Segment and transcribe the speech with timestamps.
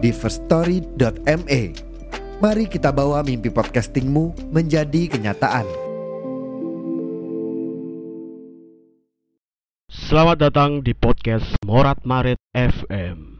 [0.00, 1.62] di firststory.me.
[2.40, 5.68] Mari kita bawa mimpi podcastingmu menjadi kenyataan.
[9.92, 13.39] Selamat datang di podcast Morat Marit FM.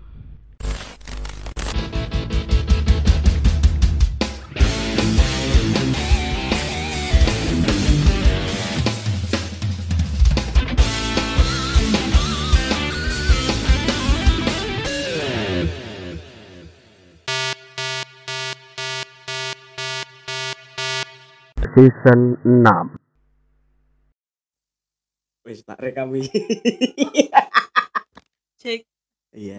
[21.80, 22.92] Season 6
[25.48, 26.28] Wis tak rekam iki.
[28.60, 28.84] Cek.
[29.32, 29.56] Iya.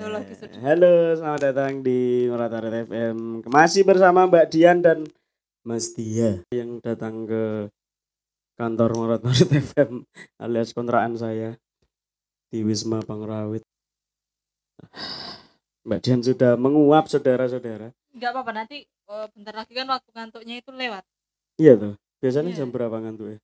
[0.61, 3.41] Halo, selamat datang di Murataret FM.
[3.49, 5.09] Masih bersama Mbak Dian dan
[5.65, 7.73] Mas Tia yang datang ke
[8.53, 10.05] kantor Murataret FM
[10.37, 11.57] alias kontrakan saya
[12.53, 13.65] di Wisma Pangrawit.
[15.89, 17.89] Mbak Dian sudah menguap saudara-saudara.
[18.13, 21.01] Enggak apa-apa nanti eh, bentar lagi kan waktu ngantuknya itu lewat.
[21.57, 22.00] Iya tuh.
[22.21, 22.57] Biasanya Iya.
[22.63, 23.39] jam berapa ngantuk ya?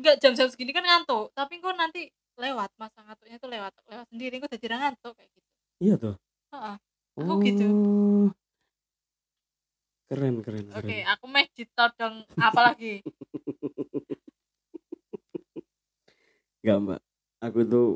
[0.00, 2.08] Enggak jam-jam segini kan ngantuk, tapi kok nanti
[2.40, 5.48] lewat masa ngantuknya itu lewat lewat sendiri kok jadi ngantuk kayak gitu.
[5.84, 6.16] Iya tuh.
[6.56, 6.76] Heeh.
[7.20, 7.66] Aku gitu.
[7.68, 8.28] Oh.
[10.08, 10.80] Keren, keren, keren.
[10.80, 13.04] Oke, aku meh ditodong apa lagi?
[16.64, 17.00] Enggak mbak
[17.42, 17.88] Aku tuh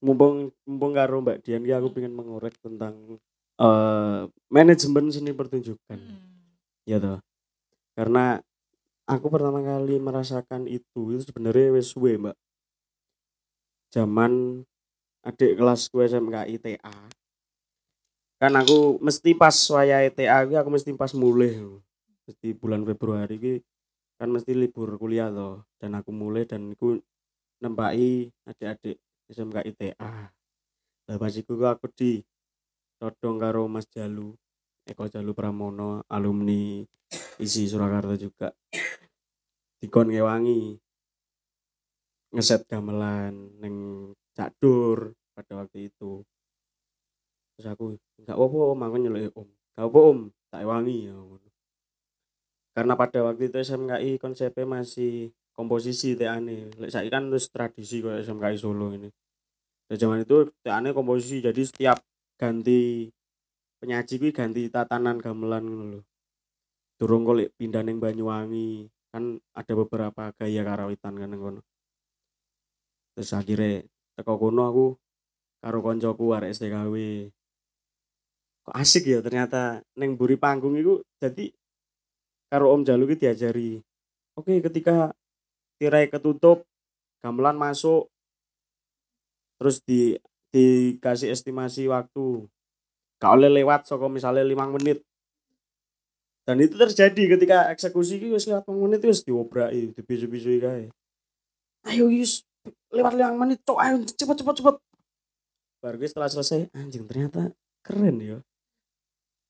[0.00, 3.20] Mumpung Mumpung karo mbak Dian ki Aku pengen mengorek tentang
[3.56, 6.56] eh Manajemen seni pertunjukan Hmm.
[6.84, 7.20] Ya toh
[7.92, 8.40] Karena
[9.10, 12.36] Aku pertama kali merasakan itu Itu sebenarnya suwe mbak
[13.90, 14.62] Zaman
[15.26, 16.96] Adik kelas gue SMK ITA
[18.40, 21.58] Kan aku mesti pas waya ITA ki Aku mesti pas mulai
[22.30, 23.54] Mesti bulan Februari ki
[24.14, 27.02] Kan mesti libur kuliah toh Dan aku mulai dan aku
[27.60, 28.96] nempai adik-adik
[29.30, 30.32] SMK ITA.
[31.06, 32.24] Lah pas ku aku di
[32.98, 34.34] todong karo Mas Jalu,
[34.88, 36.82] Eko Jalu Pramono, alumni
[37.38, 38.50] isi Surakarta juga.
[39.80, 40.76] Dikon ngewangi
[42.36, 43.76] ngeset gamelan neng
[44.36, 46.22] Cadur pada waktu itu.
[47.56, 47.84] Terus aku
[48.20, 49.48] enggak apa-apa om, aku nyeluk om.
[49.48, 50.18] Enggak apa om,
[50.48, 51.16] tak wangi ya.
[52.72, 56.70] Karena pada waktu itu SMKI konsepnya masih komposisi teane.
[56.78, 59.10] Lek saiki kan terus tradisi kayak SMKI Solo ini.
[59.90, 61.98] Di zaman itu teane komposisi jadi setiap
[62.38, 63.10] ganti
[63.82, 66.00] penyaji ganti tatanan gamelan ngono lho.
[67.00, 71.60] Durung kok pindah ning Banyuwangi kan ada beberapa gaya karawitan kan kono.
[73.14, 73.82] Terus akhirnya
[74.14, 74.86] teko kono aku
[75.60, 76.94] karo koncoku arek STKW.
[78.64, 81.50] Kok asik ya ternyata neng buri panggung itu jadi
[82.50, 83.82] karo Om Jalu ki diajari.
[84.38, 85.12] Oke, ketika
[85.76, 86.64] tirai ketutup,
[87.20, 88.08] gamelan masuk,
[89.58, 90.16] terus di
[90.50, 92.46] dikasih estimasi waktu.
[93.20, 95.04] Oleh lewat soko misalnya 5 menit.
[96.50, 100.90] Dan itu terjadi ketika eksekusi ki wis lewat 5 menit wis diobrai, dibisu-bisu kae.
[101.86, 102.42] Ayo Yus,
[102.90, 104.76] lewat 5 menit, cok ayo cepet cepet cepet.
[105.78, 107.54] Baru gue setelah selesai, anjing ternyata
[107.86, 108.42] keren ya.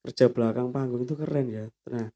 [0.04, 1.64] Kerja belakang panggung itu keren ya.
[1.88, 2.12] Nah,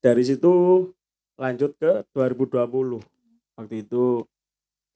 [0.00, 0.88] dari situ
[1.36, 3.04] lanjut ke 2020
[3.60, 4.24] waktu itu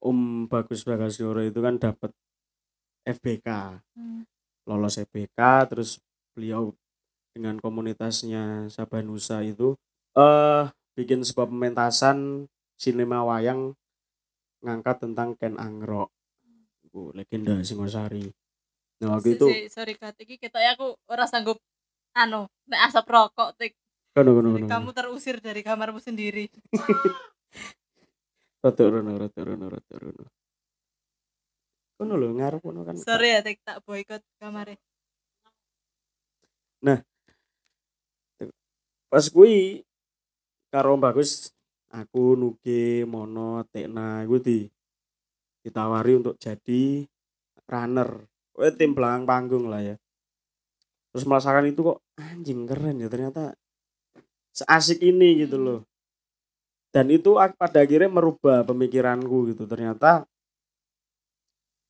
[0.01, 2.09] Om Bagus Bagasioro itu kan dapat
[3.05, 3.49] FBK
[3.93, 4.25] Hmm.
[4.65, 6.01] lolos FBK terus
[6.33, 6.73] beliau
[7.35, 9.79] dengan komunitasnya Sabanusa itu
[10.19, 10.67] eh
[10.99, 13.73] bikin sebuah pementasan sinema wayang
[14.61, 16.11] ngangkat tentang Ken Angro.
[16.85, 18.27] Iku legenda Singosari.
[19.01, 21.57] Nah waktu itu Si- sorry Kat, iki kita aku ora sanggup
[22.13, 23.73] anu nek asap rokok tik.
[24.13, 24.73] Kono kono Jadi kono.
[24.75, 26.51] Kamu terusir dari kamarmu sendiri.
[28.61, 30.25] rada rono rada rono rada rono
[31.97, 32.97] kono lho ngarep kono kan.
[33.01, 34.77] Sorry ya tik tak boykot kamare.
[39.11, 39.83] Pas kui
[40.71, 41.51] karo Bagus
[41.91, 44.71] aku Nuge Mono Tekna iku di
[45.67, 47.05] ditawari untuk jadi
[47.67, 48.25] runner.
[48.55, 49.97] Kowe tim belakang panggung lah ya.
[51.11, 53.53] Terus merasakan itu kok anjing keren ya ternyata
[54.55, 55.81] seasik ini gitu loh.
[56.91, 59.67] Dan itu pada akhirnya merubah pemikiranku gitu.
[59.67, 60.27] Ternyata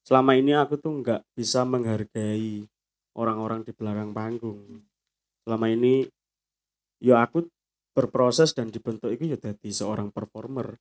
[0.04, 2.64] selama ini aku tuh nggak bisa menghargai
[3.16, 4.84] orang-orang di belakang panggung.
[5.44, 6.04] Selama ini
[7.00, 7.48] ya aku
[7.96, 10.78] berproses dan dibentuk itu ya jadi seorang performer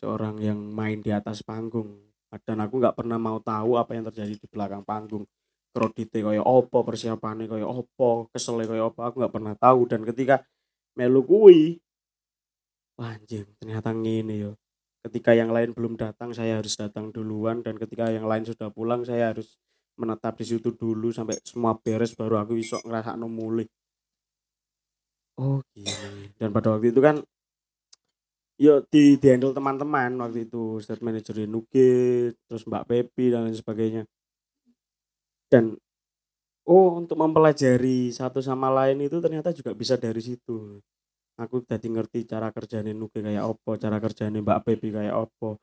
[0.00, 2.00] seorang yang main di atas panggung.
[2.48, 5.28] Dan aku nggak pernah mau tahu apa yang terjadi di belakang panggung.
[5.70, 9.84] Kredite kaya opo persiapannya kaya opo kesele kaya opo aku nggak pernah tahu.
[9.84, 10.40] Dan ketika
[10.96, 11.20] melu
[12.96, 14.52] wah anjing ternyata ngene yo.
[15.00, 17.60] Ketika yang lain belum datang saya harus datang duluan.
[17.66, 19.58] Dan ketika yang lain sudah pulang saya harus
[20.00, 23.68] menetap di situ dulu sampai semua beres baru aku bisa ngerasa mulih
[25.40, 26.28] oh gini.
[26.36, 27.16] Dan pada waktu itu kan
[28.60, 30.78] yo di di handle teman-teman waktu itu.
[30.84, 31.90] State manager Nuge
[32.44, 34.02] terus Mbak Pepi dan lain sebagainya.
[35.50, 35.74] Dan
[36.68, 40.78] oh untuk mempelajari satu sama lain itu ternyata juga bisa dari situ.
[41.40, 45.56] Aku jadi ngerti cara kerjanya Nuge kayak opo cara kerjanya Mbak Pepi kayak opo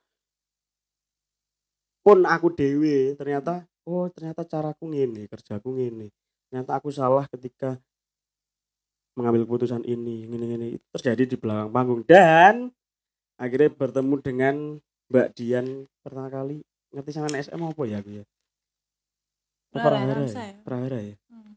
[2.08, 6.08] pun aku dewe ternyata oh ternyata caraku ngene kerjaku ngene.
[6.48, 7.76] Ternyata aku salah ketika
[9.18, 12.02] mengambil keputusan ini ini ini itu terjadi di belakang panggung.
[12.06, 12.70] Dan
[13.42, 14.56] akhirnya bertemu dengan
[15.10, 16.62] Mbak Dian pertama kali.
[16.94, 18.24] Ngerti sama SM apa ya aku ya?
[19.74, 20.32] Prahara ya?
[20.32, 20.58] ya?
[20.64, 21.16] Prahara ya?
[21.28, 21.54] Hmm.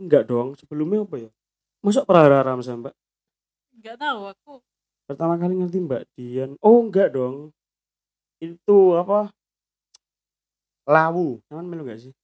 [0.00, 1.30] enggak dong sebelumnya apa ya?
[1.84, 2.94] Masuk Prahara Ramsa Mbak?
[3.82, 4.54] Nggak tahu aku.
[5.10, 6.50] Pertama kali ngerti Mbak Dian.
[6.62, 7.50] Oh enggak dong.
[8.38, 9.28] Itu apa?
[10.86, 11.42] Lawu.
[11.50, 12.14] Cuman melu enggak sih?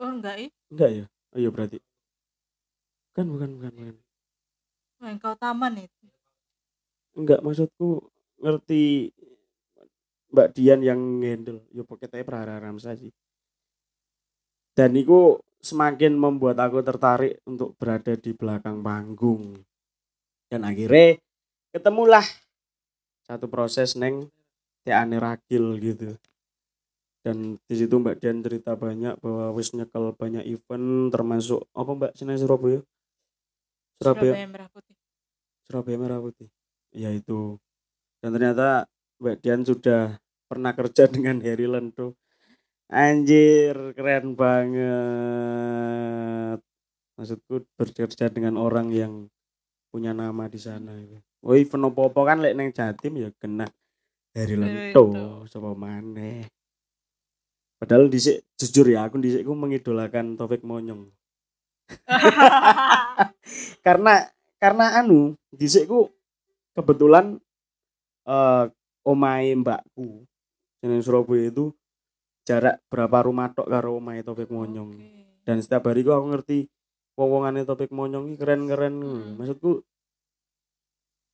[0.00, 1.04] Oh enggak ih enggak ya?
[1.36, 1.76] Oh iya berarti
[3.16, 3.96] kan bukan bukan bukan.
[5.00, 6.06] Wah, engkau taman itu.
[7.16, 8.06] Enggak maksudku
[8.38, 9.10] ngerti
[10.30, 11.64] Mbak Dian yang ngendel.
[11.74, 13.10] Ya pokoknya Prahara Ramsa sih
[14.80, 19.60] dan itu semakin membuat aku tertarik untuk berada di belakang panggung.
[20.48, 21.20] Dan akhirnya
[21.68, 22.24] ketemulah
[23.28, 24.32] satu proses neng
[24.80, 26.16] Tiane Ragil gitu.
[27.20, 32.12] Dan di situ Mbak Dian cerita banyak bahwa wis nyekel banyak event termasuk apa Mbak
[32.16, 32.80] sini Surabaya
[34.00, 34.32] Surabaya.
[34.32, 34.96] Surabaya Merah Putih.
[35.68, 36.48] Surabaya Merah Putih.
[36.96, 37.60] Ya itu.
[38.24, 38.88] Dan ternyata
[39.20, 40.16] Mbak Dian sudah
[40.48, 42.16] pernah kerja dengan Harry Lento.
[42.88, 44.88] Anjir keren banget.
[47.20, 49.28] Maksudku bekerja dengan orang yang
[49.92, 51.20] punya nama di sana itu.
[51.44, 53.68] Oh event opo-opo kan lek neng Jatim ya kena
[54.32, 55.44] Harry Harry Lento.
[55.46, 56.48] Sapa maneh.
[57.76, 61.19] Padahal dhisik jujur ya aku dhisik ku mengidolakan Taufik Monyong
[63.86, 64.28] karena
[64.60, 66.10] karena anu dhisikku
[66.76, 67.40] kebetulan
[68.28, 68.64] eh
[69.04, 70.24] omahe mbakku
[70.80, 71.72] yang Surabaya itu
[72.44, 75.44] jarak berapa rumah tok karo omahe Taufik Monyong Oke.
[75.44, 76.58] dan setiap hari ku aku ngerti
[77.16, 79.36] wowongane Taufik Monyong ini keren-keren Hmm.
[79.36, 79.84] maksudku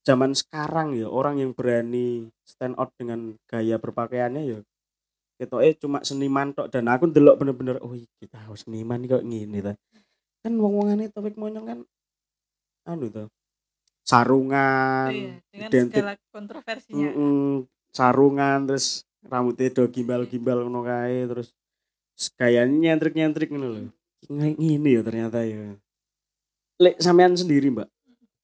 [0.06, 4.58] zaman sekarang ya orang yang berani stand out dengan gaya berpakaiannya ya
[5.36, 7.92] ketoknya cuma seniman tok dan aku ndelok bener-bener oh
[8.22, 9.72] kita harus seniman kok ngene ta
[10.46, 11.78] kan wong-wongane Taufik Monyong kan
[12.86, 13.26] anu to
[14.06, 21.50] sarungan Iya, dengan identik segala kontroversinya Mm-mm, sarungan terus rambutnya do gimbal-gimbal ngono kae terus
[22.38, 23.80] gayanya nyentrik-nyentrik ngono lho.
[24.30, 25.74] Nge- Ngene ya ternyata ya.
[26.78, 27.88] Lek sampean sendiri, Mbak.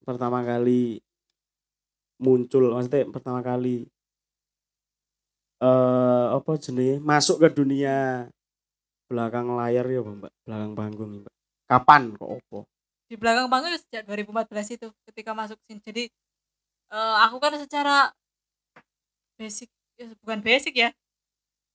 [0.02, 0.98] Pertama kali
[2.18, 3.86] muncul maksudnya pertama kali
[5.62, 8.26] eh apa jenenge masuk ke dunia
[9.06, 10.32] belakang layar ya, Mbak.
[10.42, 11.34] Belakang panggung, Mbak.
[11.72, 12.58] Kapan kok opo?
[13.12, 16.04] di belakang panggung ya sejak 2014 itu ketika masuk sini jadi
[16.96, 18.08] eh, aku kan secara
[19.36, 19.68] basic
[20.00, 20.88] ya bukan basic ya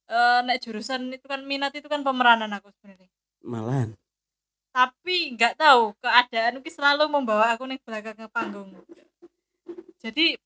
[0.10, 3.06] eh naik jurusan itu kan minat itu kan pemeranan aku sebenarnya
[3.46, 3.94] Malahan.
[4.74, 8.74] tapi nggak tahu keadaan mungkin selalu membawa aku nih belakang ke panggung
[10.02, 10.42] jadi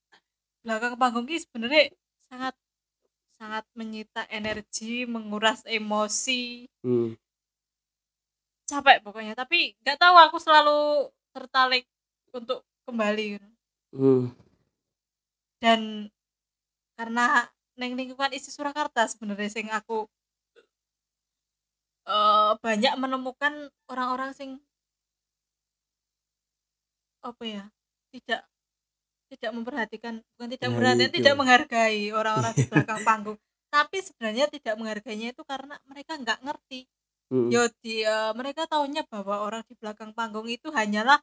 [0.68, 1.88] belakang panggung ini sebenarnya
[2.28, 2.54] sangat
[3.40, 7.16] sangat menyita energi menguras emosi Hmm.
[8.72, 10.80] Capek pokoknya tapi nggak tahu aku selalu
[11.36, 11.86] tertarik
[12.38, 13.28] untuk kembali
[13.92, 14.32] Hmm.
[15.63, 15.82] dan
[16.98, 17.25] karena
[17.80, 20.00] neng lingkungan isi Surakarta sebenarnya sing aku
[22.16, 23.54] eh banyak menemukan
[23.92, 24.50] orang-orang sing
[27.22, 27.63] apa ya
[28.13, 28.42] tidak
[29.32, 31.18] tidak memperhatikan bukan tidak Nah, memperhatikan itu.
[31.22, 33.38] tidak menghargai orang-orang di belakang panggung
[33.72, 36.80] tapi sebenarnya tidak menghargainya itu karena mereka nggak ngerti
[37.32, 37.52] Hmm.
[37.54, 41.20] yo di eh, mereka tahunya bahwa orang di belakang panggung itu hanyalah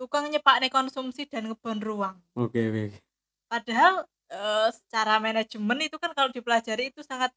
[0.00, 2.82] tukang nyepak konsumsi dan ngebon ruang Oke, oke.
[2.86, 3.02] oke.
[3.50, 3.94] padahal
[4.32, 7.30] eh, secara manajemen itu kan kalau dipelajari itu sangat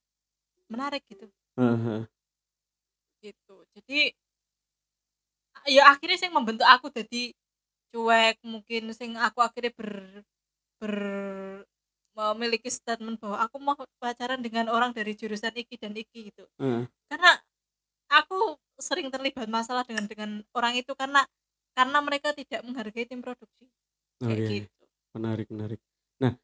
[0.72, 1.28] menarik gitu
[1.58, 2.06] Heeh.
[3.24, 4.14] gitu jadi
[5.66, 7.34] ya akhirnya sing membentuk aku jadi
[7.94, 9.92] cuek mungkin sing aku akhirnya ber
[10.82, 10.96] ber
[12.16, 16.48] memiliki statement bahwa aku mau pacaran dengan orang dari jurusan iki dan iki gitu
[17.12, 17.32] karena
[18.86, 21.26] sering terlibat masalah dengan dengan orang itu karena
[21.74, 23.66] karena mereka tidak menghargai tim produksi.
[24.22, 24.84] Oh, kayak iya, gitu.
[25.18, 25.80] menarik menarik.
[26.22, 26.38] Nah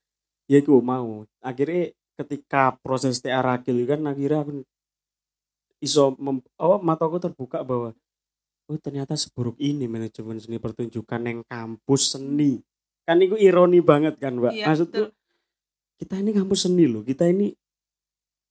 [0.50, 1.24] ya aku mau.
[1.40, 4.52] Akhirnya ketika proses TA Ragil itu kan akhirnya aku
[5.82, 7.96] iso mem, oh, mataku terbuka bahwa
[8.70, 12.60] oh ternyata seburuk ini manajemen seni pertunjukan yang kampus seni.
[13.08, 14.54] Kan itu ironi banget kan mbak?
[14.54, 15.10] Iya, maksudku betul.
[15.98, 17.02] kita ini kampus seni loh.
[17.02, 17.50] Kita ini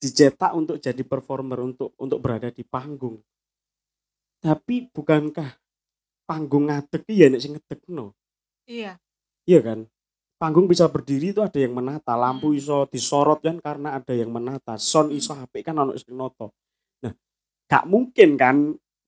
[0.00, 3.20] dicetak untuk jadi performer untuk untuk berada di panggung
[4.40, 5.60] tapi bukankah
[6.24, 8.16] panggung ngadeg ya nek sing ngedegno
[8.64, 8.96] iya
[9.48, 9.80] Iya kan?
[10.38, 12.60] Panggung bisa berdiri itu ada yang menata, lampu Hmm.
[12.60, 16.54] iso disorot kan karena ada yang menata, sound iso HP kan ono sing noto.
[17.02, 17.10] Nah,
[17.66, 18.56] gak mungkin kan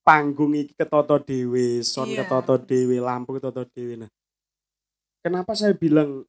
[0.03, 2.27] panggung iki ketoto dhewe, sound Iya.
[2.27, 4.03] ketoto dhewe, lampu ketoto dhewe.
[4.03, 4.11] Nah,
[5.23, 6.27] kenapa saya bilang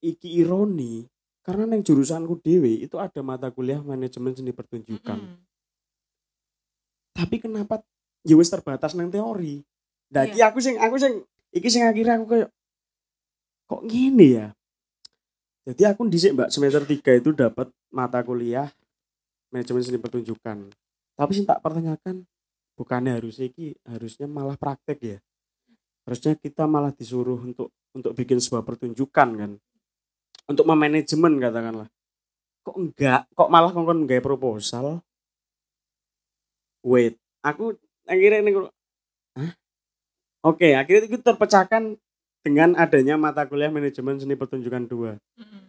[0.00, 1.04] iki ironi?
[1.44, 5.20] Karena neng jurusanku dhewe itu ada mata kuliah manajemen seni pertunjukan.
[5.20, 5.36] Mm-mm.
[7.12, 7.82] Tapi kenapa
[8.26, 9.64] ya wis terbatas neng teori.
[10.10, 10.32] Nah, Iya.
[10.34, 11.12] iki aku sing aku sing
[11.54, 12.48] iki sing akhirnya aku kayak
[13.70, 14.46] kok gini ya.
[15.68, 18.66] Jadi aku dhisik Mbak semester 3 itu dapat mata kuliah
[19.54, 20.72] manajemen seni pertunjukan.
[21.14, 22.24] Tapi sing tak pertanyakan
[22.74, 25.18] bukannya harusnya iki harusnya malah praktek ya.
[26.08, 29.50] Harusnya kita malah disuruh untuk untuk bikin sebuah pertunjukan kan.
[30.48, 31.86] Untuk memanajemen katakanlah.
[32.66, 33.30] Kok enggak?
[33.36, 34.98] Kok malah kongkon nggak proposal?
[36.80, 37.76] Wait, aku
[38.10, 38.50] akhirnya ini
[39.38, 39.50] Hah?
[40.42, 41.94] Oke, akhirnya itu terpecahkan
[42.42, 45.62] dengan adanya mata kuliah manajemen seni pertunjukan 2 Mm-mm.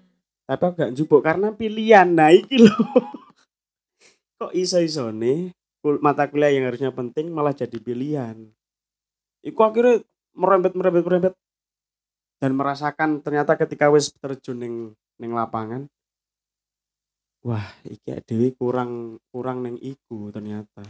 [0.47, 2.07] tapi aku gak njupuk karena pilihan.
[2.15, 2.79] Iki loh
[4.41, 5.53] kok iso-iso nih
[6.01, 8.49] mata kuliah yang harusnya penting malah jadi pilihan?
[9.45, 10.01] Iku akhirnya
[10.33, 11.33] merembet merembet merembet
[12.41, 14.75] dan merasakan ternyata ketika wis terjun ning
[15.21, 15.85] ning lapangan
[17.45, 20.81] wah iki dewi kurang kurang neng iku ternyata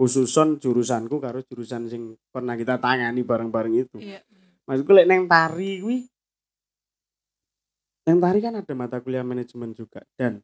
[0.00, 4.00] khususon jurusanku karo jurusan sing pernah kita tangani bareng-bareng itu.
[4.00, 4.24] Iya.
[4.64, 6.08] Maksudku lek neng tari kuwi
[8.08, 10.00] neng tari kan ada mata kuliah manajemen juga.
[10.16, 10.40] Dan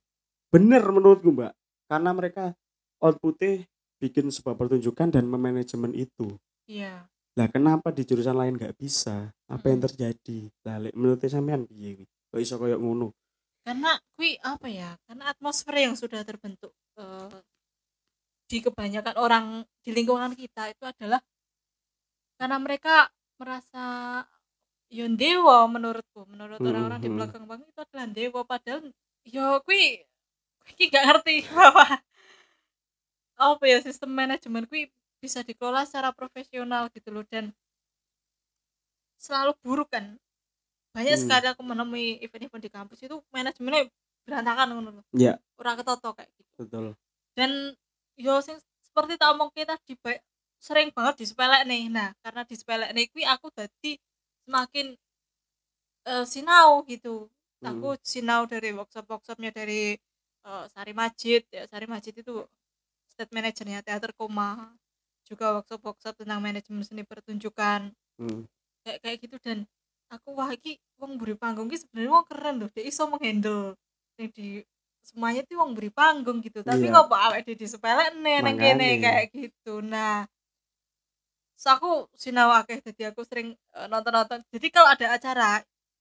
[0.53, 1.57] bener menurutku mbak
[1.89, 2.53] karena mereka
[3.01, 3.65] outputnya
[3.97, 6.37] bikin sebuah pertunjukan dan memanajemen itu.
[6.69, 7.09] Iya.
[7.41, 9.33] Lah kenapa di jurusan lain nggak bisa?
[9.49, 9.87] Apa yang Mm.
[9.89, 10.39] terjadi?
[10.69, 12.07] Lah lek menurut sampean piye kuwi?
[12.29, 13.17] Kok iso koyo ngono?
[13.65, 15.01] Karena kui apa ya?
[15.09, 17.41] Karena atmosfer yang sudah terbentuk eh,
[18.51, 19.47] di kebanyakan orang
[19.85, 21.21] di lingkungan kita itu adalah
[22.37, 23.09] karena mereka
[23.41, 23.85] merasa
[24.93, 26.25] yon dewa menurutku.
[26.31, 27.17] Menurut Hmm, orang-orang di hmm.
[27.17, 28.81] belakang bang itu adalah dewa padahal
[29.27, 30.03] yo kui
[30.65, 31.37] kui gak ngerti.
[31.57, 31.87] Bahwa
[33.37, 34.83] apa ya sistem manajemen kui
[35.23, 37.45] bisa dikelola secara profesional gitu loh dan
[39.21, 40.17] selalu buruk kan.
[40.97, 41.21] Banyak Hmm.
[41.21, 43.89] sekali aku menemui event-event di kampus itu manajemennya
[44.27, 45.39] berantakan loh ya.
[45.61, 46.53] Orang ketoto kayak gitu.
[46.59, 46.97] Betul.
[47.39, 47.77] Dan
[48.17, 49.95] yo sing seperti tak omong kita di
[50.61, 51.93] sering banget disepelek nih.
[51.93, 54.01] Nah karena disepelek nih kui aku jadi
[54.49, 54.97] semakin
[56.09, 57.29] eh, sinau gitu.
[57.65, 57.81] Hmm.
[57.81, 59.97] aku sinau dari workshop workshopnya dari
[60.47, 61.43] eh, Sari Majid.
[61.53, 62.45] Ya Sari Majid itu
[63.13, 64.73] state manajernya teater koma.
[65.29, 67.93] Juga workshop workshop tentang manajemen seni pertunjukan.
[68.21, 68.49] Hmm.
[68.85, 69.37] kayak kayak gitu.
[69.43, 69.59] Dan
[70.09, 73.75] aku wah iki wong beri panggung ki sebenarnya wong keren loh dia iso menghandle.
[74.17, 74.49] Yang di
[75.07, 76.61] semuanya tuh wong beri panggung gitu.
[76.67, 76.93] Tapi Iya.
[76.93, 79.79] ngopo awake dhewe disepelekne nang kene kayak gitu.
[79.93, 80.27] Nah
[81.57, 81.91] so aku
[82.23, 83.49] sinau akeh jadi aku sering
[83.79, 84.41] eh, nonton-nonton.
[84.53, 85.49] Jadi kalau ada acara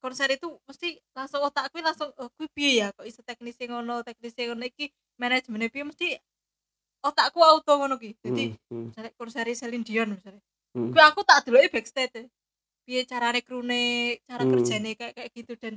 [0.03, 2.87] konser itu mesti langsung otakku langsung oh kuwi piye ya?
[2.95, 4.63] Kok iso teknisi ngono teknisi ngono?
[4.67, 4.85] Iki
[5.21, 5.83] manajemennya piye?
[5.87, 6.07] Mesti
[7.05, 8.11] otakku auto ngono ki.
[8.25, 10.41] Jadi Hmm, hmm, misalnya konser Celine Dion misalnya
[10.75, 10.91] hmm.
[10.93, 12.27] Kuwi aku tak deloki backstage.
[12.85, 14.51] Piye carane krune, cara Hmm.
[14.53, 15.53] kerjane kayak kayak gitu.
[15.57, 15.73] Dan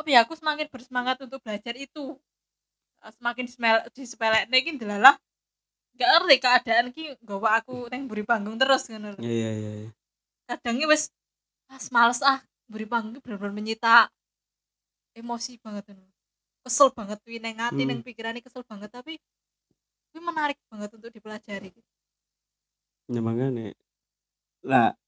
[0.00, 2.18] oh ya aku semakin bersemangat untuk belajar itu.
[3.06, 5.14] Eh, Semakin dismel disepelekne iki delalah
[5.96, 9.20] gak ngerti keadaan ki nggawa aku neng buri panggung terus ngono lho.
[9.22, 9.72] Iya iya iya.
[9.86, 9.90] iya.
[10.50, 11.08] Kadang ki wis
[11.70, 14.10] ah males ah buri panggung ki bener-bener menyita
[15.14, 16.10] emosi banget ngono.
[16.66, 17.88] Kesel banget kuwi neng ati Hmm.
[17.94, 19.22] neng pikirane kesel banget tapi
[20.10, 21.70] kuwi menarik banget untuk dipelajari.
[23.06, 23.70] Ya makanya.
[24.66, 24.98] Lah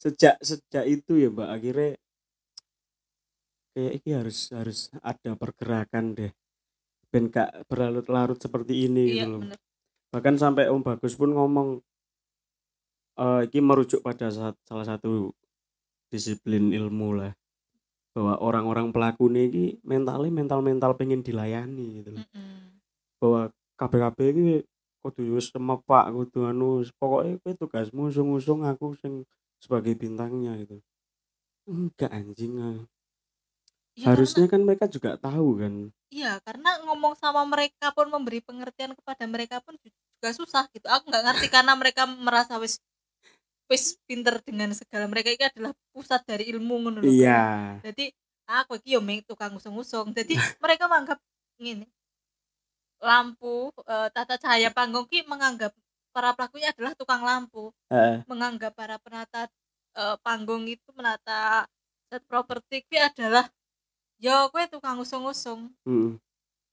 [0.00, 1.90] sejak sejak itu ya Mbak akhirnya
[3.76, 6.32] kayak ini harus harus ada pergerakan deh.
[7.08, 9.40] Ben gak berlarut-larut seperti ini Iya gitu loh.
[9.48, 9.58] bener.
[10.12, 11.80] Bahkan sampai Om Bagus pun ngomong
[13.18, 15.34] eh ini merujuk pada sa- salah satu
[16.08, 17.32] disiplin ilmu lah
[18.14, 22.24] bahwa orang-orang pelaku ini mentalnya mental-mental pengen dilayani gitu loh.
[22.34, 22.78] Mm-mm.
[23.18, 23.40] bahwa
[23.78, 24.46] KBKB ini
[25.02, 29.22] kudu wis semepak kudu anu pokoknya kowe tugasmu usung-usung aku sing
[29.62, 30.78] sebagai bintangnya gitu
[31.68, 32.78] enggak anjing ah.
[33.98, 35.72] Ya, harusnya kan mereka juga tahu kan.
[36.08, 40.86] Iya, karena ngomong sama mereka pun memberi pengertian kepada mereka pun ju- juga susah gitu.
[40.86, 42.78] Aku nggak ngerti karena mereka merasa wis
[43.68, 47.12] wis pinter dengan segala mereka ini adalah pusat dari ilmu ngono lho.
[47.12, 47.76] iya.
[47.84, 48.08] Jadi
[48.48, 51.18] aku iki yo tukang usung-usung jadi mereka menganggap
[51.60, 51.84] ngene.
[53.04, 55.70] Lampu eh, tata cahaya panggung ki menganggap
[56.14, 57.70] para pelakunya adalah tukang lampu.
[57.92, 58.20] Heeh.
[58.28, 59.48] menganggap para penata
[59.96, 61.68] eh, panggung itu menata
[62.08, 63.44] set properti ki adalah
[64.18, 66.18] yo kue tukang usung-usung Mm.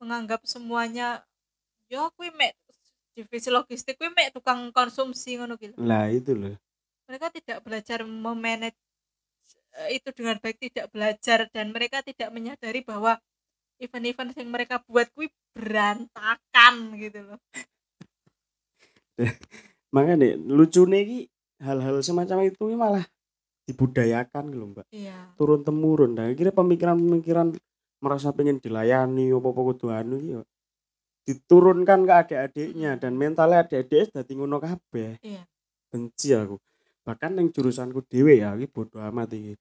[0.02, 1.22] menganggap semuanya
[1.88, 2.58] yo kue mek
[3.14, 6.58] divisi logistik kue mek tukang konsumsi ngono gitu lah itu loh
[7.06, 8.78] mereka tidak belajar memanage
[9.78, 13.22] eh, itu dengan baik tidak belajar dan mereka tidak menyadari bahwa
[13.78, 17.40] event-event yang mereka buat kui berantakan gitu loh
[19.96, 21.30] makanya lucu nih
[21.62, 23.06] hal-hal semacam itu malah
[23.66, 24.86] dibudayakan gitu mbak.
[24.94, 25.34] Iya.
[25.36, 26.14] Turun temurun.
[26.14, 27.58] Dan akhirnya pemikiran-pemikiran
[28.00, 30.42] merasa pengen dilayani apa-apa kudu anu iki yo
[31.26, 35.18] diturunkan ke adik-adiknya dan mentalnya adik-adik dadi ngono kabeh.
[35.26, 35.42] Iya.
[35.90, 36.62] Benci aku.
[37.02, 39.58] Bahkan yang jurusanku dewe ya iki bodoh amat iki.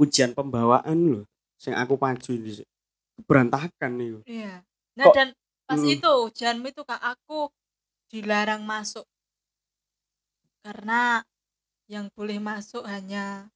[0.00, 1.24] Ujian pembawaan loh
[1.60, 2.64] sing aku maju ini
[3.24, 4.54] berantakan nih iya.
[4.98, 5.28] Nah Kok- dan
[5.64, 5.96] pas Mm.
[5.96, 7.48] itu ujianmu itu kak aku
[8.10, 9.06] dilarang masuk.
[10.64, 11.20] Karena
[11.88, 13.48] yang boleh masuk hanya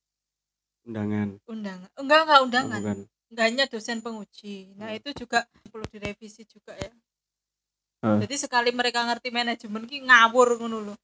[0.84, 1.40] undangan.
[1.48, 1.88] Undangan.
[1.96, 2.98] Enggak enggak Oh, undangan bukan.
[3.28, 4.72] Enggak hanya dosen penguji.
[4.76, 4.98] Nah Hmm.
[5.00, 6.92] itu juga perlu direvisi juga ya.
[7.98, 8.22] Ah.
[8.22, 10.98] jadi sekali mereka ngerti manajemen ki ngawur ngono loh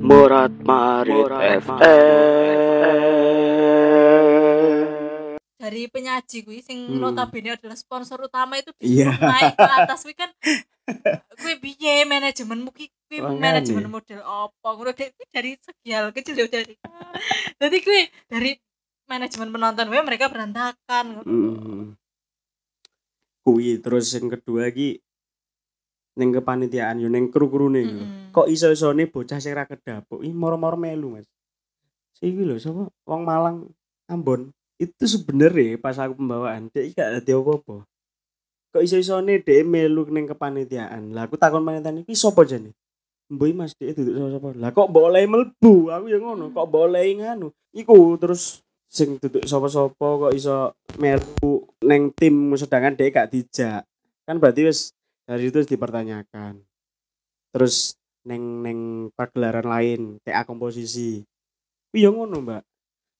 [0.00, 1.28] Morat Marit
[5.62, 6.98] dari penyaji kuwi sing Hmm.
[6.98, 9.14] notabene adalah sponsor utama itu Iya.
[9.14, 10.26] naik ke atas kuwi kan
[11.38, 14.90] kuwi piye manajemenmu ki kuwi manajemen model apa ngono.
[14.90, 16.74] Kuwi dari segi hal kecil lho dari
[17.62, 18.50] jadi kuwi dari
[19.06, 21.22] manajemen penonton gue mereka berantakan.
[21.22, 21.94] Mm.
[23.42, 24.98] kuwi terus yang kedua ki
[26.14, 27.82] neng kepanitiaan yo neng kru-krune.
[27.82, 28.30] Mm-mm.
[28.30, 31.26] kok iso-isone bocah sing ra kedapuk ih moro-moro melu Mas
[32.18, 33.66] iki lho sapa wong Malang
[34.08, 34.50] Ambon
[34.82, 37.86] itu sebenarnya pas aku pembawaan dia gak dadi apa-apa.
[38.74, 41.14] Kok iso-isone dhek melu ning kepanitiaan?
[41.14, 42.74] Lah aku takon panitiaan iki sapa jane?
[43.30, 44.48] Mboi Mas dhek duduk sapa-sapa.
[44.58, 47.54] Lah kok boleh melbu aku ya ngono kok boleh nganu?
[47.70, 53.86] Iku terus sing duduk sapa-sapa kok iso melu neng tim sedangkan dhek gak dijak.
[54.26, 54.90] Kan berarti wis
[55.28, 56.58] dari itu dipertanyakan.
[57.54, 57.94] Terus
[58.26, 58.78] neng neng
[59.14, 61.22] pagelaran lain TA komposisi.
[61.92, 62.71] Iya ngono mbak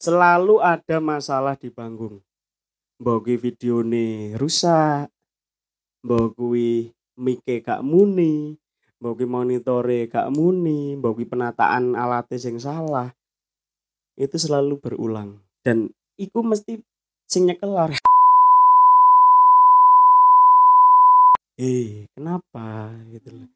[0.02, 2.18] selalu ada masalah di panggung.
[2.98, 5.06] Mbak kuwi videone rusak.
[6.02, 6.90] Kuwi
[7.22, 8.58] mike gak muni.
[8.98, 10.98] Kuwi monitore gak muni.
[10.98, 13.14] Kuwi penataan alatnya sing salah.
[14.18, 15.38] Itu selalu berulang.
[15.62, 15.86] Dan
[16.18, 16.82] iku mesti
[17.30, 17.94] sing nyekelar
[21.62, 22.90] eh kenapa?
[23.06, 23.48] Gitu loh.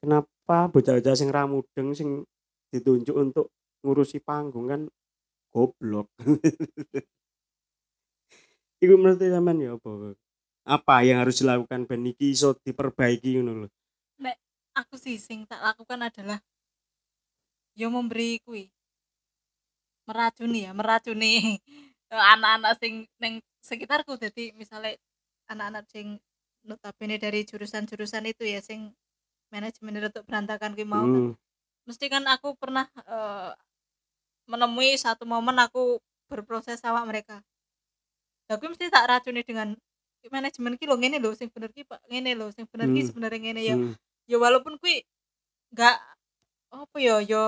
[0.00, 2.24] Kenapa bocah-bocah sing ramudeng sing
[2.72, 3.52] ditunjuk untuk
[3.84, 4.80] ngurusi panggung kan
[5.52, 6.08] goblok
[8.82, 10.18] Iku menurut sampean ya apa?
[10.66, 13.68] Apa yang harus dilakukan ben iki iso diperbaiki ngono lho.
[14.72, 16.40] Aku sih sing tak lakukan adalah
[17.78, 18.72] yo memberi kuwi
[20.08, 21.60] meracuni ya, meracuni
[22.34, 24.98] anak-anak sing neng sekitarku jadi misalnya
[25.46, 26.18] anak-anak sing
[26.66, 28.90] notabene dari jurusan-jurusan itu ya sing
[29.54, 31.14] manajemen untuk berantakan kuwi mau kan.
[31.30, 31.32] Hmm.
[31.86, 33.52] mesti kan aku pernah eh,
[34.50, 35.98] menemui satu momen aku
[36.30, 37.40] berproses sama mereka.
[38.48, 39.76] Lah kuwi mesti tak racuni dengan
[40.30, 43.08] manajemen ki lho ngene lho sing bener ki Pak ngene lho sing bener ki Hmm.
[43.10, 43.76] sebenarnya ngene ya.
[43.76, 43.94] Hmm.
[44.30, 45.02] Ya walaupun kuwi
[45.74, 45.98] enggak
[46.72, 47.46] apa ya ya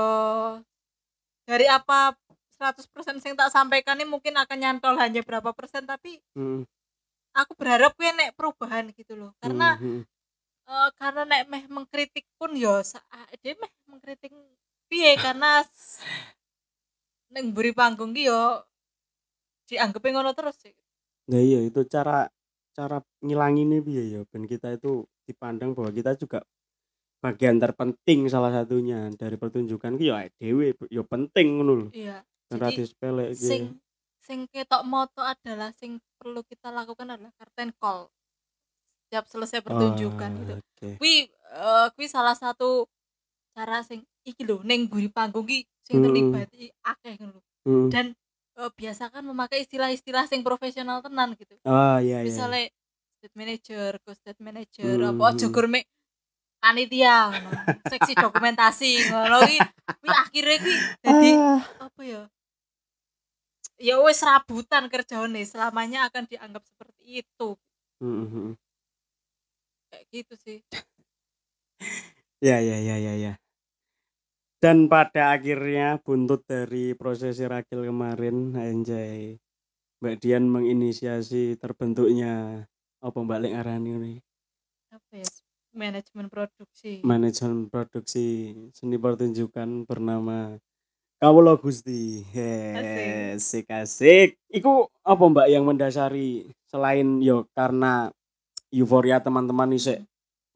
[1.48, 2.12] dari apa
[2.58, 6.66] 100% sing tak sampaikan ini mungkin akan nyantol hanya berapa persen tapi Hmm.
[7.34, 9.32] aku berharap kuwi nek perubahan gitu loh.
[9.42, 10.02] Karena Hmm.
[10.66, 14.32] eh, karena nek meh mengkritik pun yo ah, dia meh mengkritik
[14.90, 15.62] piye karena
[17.34, 18.62] neng beri panggung ki yo
[19.66, 20.74] dianggap ngono terus sih.
[21.28, 22.30] Nah iya itu cara
[22.74, 26.46] cara ngilanginnya piye ya ben kita itu dipandang bahwa kita juga
[27.24, 31.88] bagian terpenting salah satunya dari pertunjukan ki ya dhewe ya penting ngono lho.
[31.90, 32.20] Iya.
[32.52, 33.46] Jadi disepelek iki.
[33.48, 33.62] sing
[34.20, 38.12] sing ketok moto adalah sing perlu kita lakukan adalah curtain call
[39.08, 40.54] setiap selesai pertunjukan Oh, gitu.
[40.60, 40.88] Oke.
[41.00, 42.84] Kui eh, kui salah satu
[43.56, 46.32] cara sing iki lho neng buri panggung ki sing Mm-mm.
[46.32, 46.48] terlibat
[46.84, 47.40] akeh ngono.
[47.66, 47.90] Hmm.
[47.92, 48.06] Dan
[48.60, 51.54] eh, biasakan memakai istilah-istilah sing profesional tenan gitu.
[51.64, 52.24] Ah iya iya.
[52.26, 52.64] misalnya
[53.20, 55.54] state manager, co state manager, Hmm, apa aja hmm.
[55.54, 55.84] gourmet
[56.62, 57.18] panitia,
[57.90, 59.44] seksi dokumentasi, ngono
[60.00, 62.22] kuwi akhirnya ki jadi Ah, apa ya?
[63.88, 67.48] ya wis rabutan kerjane selamanya akan dianggap seperti itu
[68.00, 68.56] Mm, mm, mm.
[69.90, 70.58] kayak gitu sih
[72.40, 73.32] Ya ya ya ya ya.
[74.64, 79.36] Dan pada akhirnya buntut dari prosesi Ragil kemarin anjay.
[80.00, 82.64] Mbak Dian menginisiasi terbentuknya
[83.04, 84.14] apa Mbak Lek ngarani ini?
[84.88, 85.28] Apa ya
[85.76, 87.04] manajemen produksi.
[87.04, 90.56] Manajemen produksi seni pertunjukan bernama
[91.20, 92.24] Kawula Gusti.
[92.32, 94.40] Heh, Asik asik.
[94.48, 98.08] Iku apa Mbak yang mendasari selain yo karena
[98.72, 100.00] euforia teman-teman ini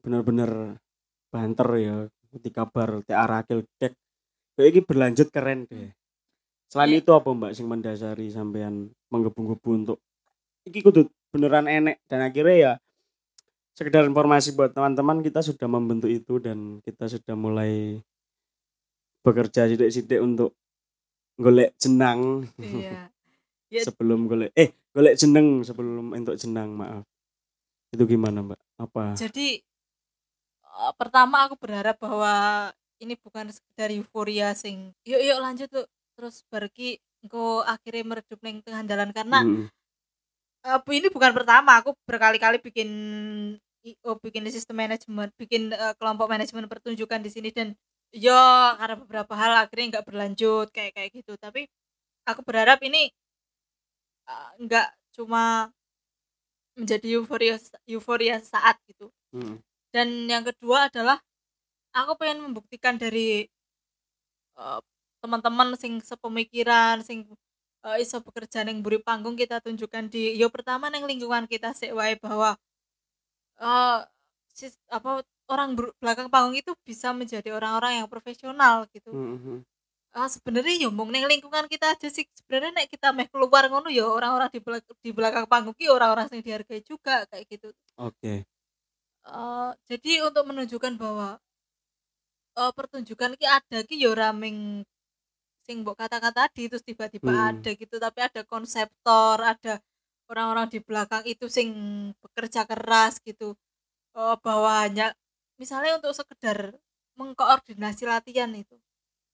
[0.01, 0.81] bener-bener
[1.29, 3.93] banter ya ketika bar TA Rakil dek.
[4.59, 5.89] Ini berlanjut keren deh.
[6.69, 7.01] Selain Iya.
[7.01, 9.97] itu apa mbak sing mendasari sampean menggebu-gebu untuk
[10.67, 12.03] iki kudu beneran enek?
[12.05, 12.71] Dan akhirnya ya
[13.73, 18.03] sekedar informasi buat teman-teman kita sudah membentuk itu dan kita sudah mulai
[19.23, 20.53] bekerja sidik-sidik untuk
[21.39, 22.45] golek jenang.
[22.59, 23.07] Iya.
[23.69, 23.85] Ya.
[23.85, 27.05] sebelum golek eh golek jeneng sebelum untuk jenang maaf.
[27.93, 28.57] Itu gimana mbak?
[28.81, 29.13] Apa?
[29.13, 29.61] Jadi
[30.77, 32.33] eh, pertama aku berharap bahwa
[32.99, 38.59] ini bukan sekedar euforia sing yuk yuk lanjut tuh terus pergi engko akhirnya meredup neng
[38.63, 39.09] tengah jalan.
[39.15, 39.67] Karena Mm,
[40.65, 42.89] eh, ini bukan pertama aku berkali-kali bikin
[43.87, 47.75] IO bikin sistem manajemen bikin eh, kelompok manajemen pertunjukan di sini dan
[48.11, 48.35] yo
[48.79, 51.33] karena beberapa hal akhirnya nggak berlanjut kayak kayak gitu.
[51.39, 51.67] Tapi
[52.29, 53.11] aku berharap ini
[54.63, 55.71] nggak cuma
[56.77, 57.55] menjadi euforia
[57.85, 59.11] euforia saat gitu.
[59.35, 59.59] Mm,
[59.93, 61.17] dan yang kedua adalah
[61.95, 63.47] aku pengen membuktikan dari
[64.57, 64.79] eh,
[65.21, 67.27] teman-teman sing sepemikiran sing
[67.85, 72.15] eh, iso bekerja neng buri panggung kita tunjukkan di yo pertama neng lingkungan kita wae
[72.19, 72.55] bahwa
[73.59, 73.99] eh
[74.57, 75.21] sis- apa
[75.53, 79.11] orang ber- belakang panggung itu bisa menjadi orang-orang yang profesional gitu.
[79.11, 79.59] Mm, mm.
[80.17, 82.25] ah sebenarnya yo mung neng lingkungan kita aja sih.
[82.39, 86.27] Sebenarnya nek kita meh keluar ngono yo orang-orang di belak- di belakang panggung ki orang-orang
[86.33, 87.69] yang dihargai juga kayak gitu.
[87.97, 88.45] Oke
[89.29, 91.29] Eh, jadi untuk menunjukkan bahwa
[92.57, 94.83] eh, pertunjukan ki ada ki yo raming
[95.65, 97.61] sing mbok katakan tadi terus tiba-tiba Hmm.
[97.61, 99.73] ada gitu tapi ada konseptor ada
[100.31, 101.69] orang-orang di belakang itu sing
[102.23, 103.55] bekerja keras gitu.
[104.17, 104.35] Eh,
[105.59, 106.75] misalnya untuk sekedar
[107.19, 108.75] mengkoordinasi latihan itu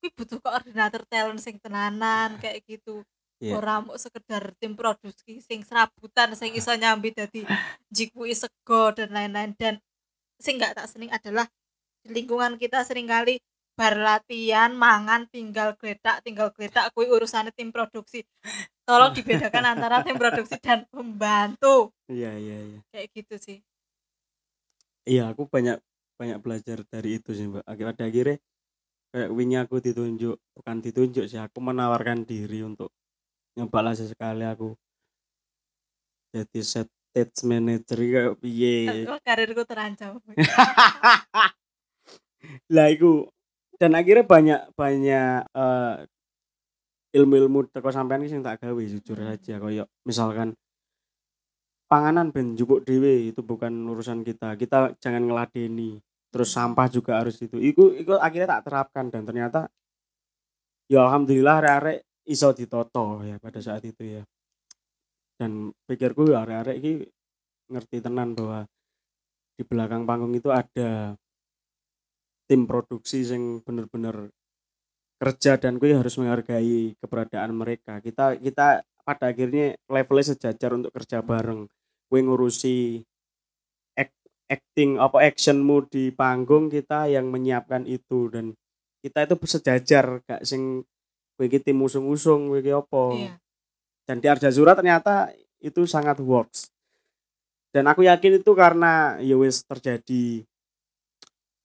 [0.01, 3.03] kuwi butuh koordinator talent sing tenanan kayak gitu
[3.43, 3.59] Iya.
[3.59, 7.43] ora mau sekedar tim produksi sing serabutan sing iso nyambi dadi
[7.91, 9.51] jikui sego dan lain-lain.
[9.59, 9.75] Dan
[10.39, 11.47] sing nggak tak seneng adalah
[12.05, 13.41] di lingkungan kita sering kali
[13.75, 18.23] bar latihan mangan tinggal geletak tinggal geletak kui urusannya tim produksi.
[18.87, 21.91] Tolong dibedakan antara tim produksi dan pembantu.
[22.07, 22.79] Iya iya iya.
[22.93, 23.57] Kayak gitu sih.
[25.03, 25.83] Iya aku banyak
[26.15, 27.67] banyak belajar dari itu sih mbak.
[27.67, 28.37] Akhir akhirnya
[29.11, 32.95] kayak wingi aku ditunjuk bukan ditunjuk sih aku menawarkan diri untuk
[33.55, 34.75] nyoba lah sesekali aku.
[36.35, 39.07] Jadi set stage manager kayak piye?
[39.23, 40.19] Karirku terancam.
[42.75, 43.31] Lah iku
[43.79, 45.95] dan akhirnya banyak banyak eh,
[47.15, 49.31] ilmu-ilmu teko sampean sing tak gawe jujur Hmm.
[49.31, 50.59] saja koyo misalkan
[51.87, 54.59] panganan ben jupuk dhewe itu bukan urusan kita.
[54.59, 56.03] Kita jangan ngeladeni.
[56.35, 57.55] Terus sampah juga harus itu.
[57.55, 59.71] Iku iku akhirnya tak terapkan dan ternyata
[60.91, 64.23] ya alhamdulillah arek-arek iso ditoto ya pada saat itu ya.
[65.35, 66.93] Dan pikirku ya arek-arek iki
[67.69, 68.65] ngerti tenan bahwa
[69.55, 71.15] di belakang panggung itu ada
[72.45, 74.29] tim produksi yang bener-bener
[75.17, 78.03] kerja dan gue harus menghargai keberadaan mereka.
[78.03, 81.65] Kita kita pada akhirnya levelnya sejajar untuk kerja bareng.
[82.11, 83.01] Gue ngurusi
[83.97, 88.29] act- acting apa actionmu di panggung kita yang menyiapkan itu.
[88.29, 88.53] Dan
[89.01, 90.83] kita itu sejajar gak sing
[91.43, 93.03] iki tim usung-usung iki apa?
[93.11, 93.33] Iya.
[94.05, 96.69] Dan di Arjazura ternyata itu sangat works.
[97.75, 100.45] Dan aku yakin itu karena ya wis terjadi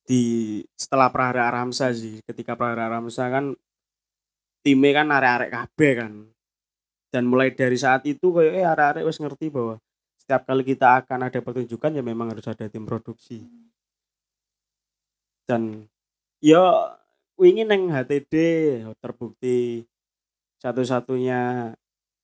[0.02, 0.22] di
[0.74, 2.18] setelah Prahara Aramsa sih.
[2.26, 3.54] Ketika Prahara Aramsa kan
[4.66, 6.12] timnya kan arek-arek kabeh kan.
[7.14, 9.78] Dan mulai dari saat itu kayak eh arek-arek wis ngerti bahwa
[10.18, 13.46] setiap kali kita akan ada pertunjukan ya memang harus ada tim produksi.
[15.46, 15.87] Dan
[16.42, 16.98] ya
[17.40, 18.35] wingi neng HTD
[19.00, 19.88] terbukti
[20.61, 21.72] satu-satunya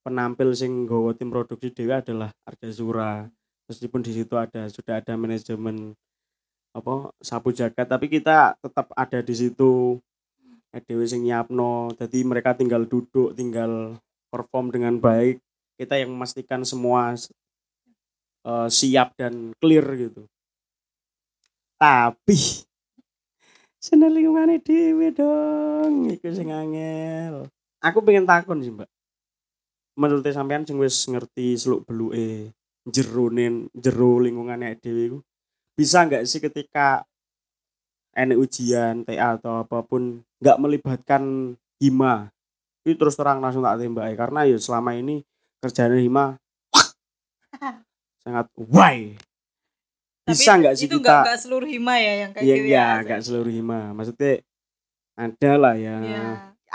[0.05, 3.25] penampil sing nggawa tim produksi dewe adalah Arga Zura
[3.65, 5.97] meskipun di situ ada sudah ada manajemen
[6.77, 9.97] apa sapu jagat tapi kita tetap ada di situ.
[10.77, 13.97] Dewe sing nyiapno jadi mereka tinggal duduk tinggal
[14.29, 15.41] perform dengan baik.
[15.81, 17.17] Kita yang memastikan semua
[18.45, 20.29] eh, siap dan clear gitu.
[21.81, 22.69] Tapi
[23.87, 26.11] seneng lingkungannya dewe dong.
[26.11, 27.47] Iku sing angel.
[27.79, 28.91] Aku pengen takon sih mbak.
[29.95, 32.51] Menurut sampean sing wis ngerti seluk beluke
[32.87, 35.19] jerone jero lingkungannya dhewe iku
[35.75, 37.03] bisa nggak sih ketika
[38.15, 42.35] enek ujian TA atau apa pun nggak melibatkan hima?
[42.83, 45.23] Itu terus terang langsung tak tembak karena ya selama ini
[45.63, 46.39] kerjaan hima
[48.23, 49.15] sangat why
[50.27, 53.03] bisa nggak sih itu kita nggak seluruh hima ya yang kayak Iya, gitu iya, ya
[53.07, 53.81] nggak seluruh hima.
[53.95, 54.35] Maksudnya
[55.15, 55.97] ada lah ya.
[56.03, 56.25] Iya.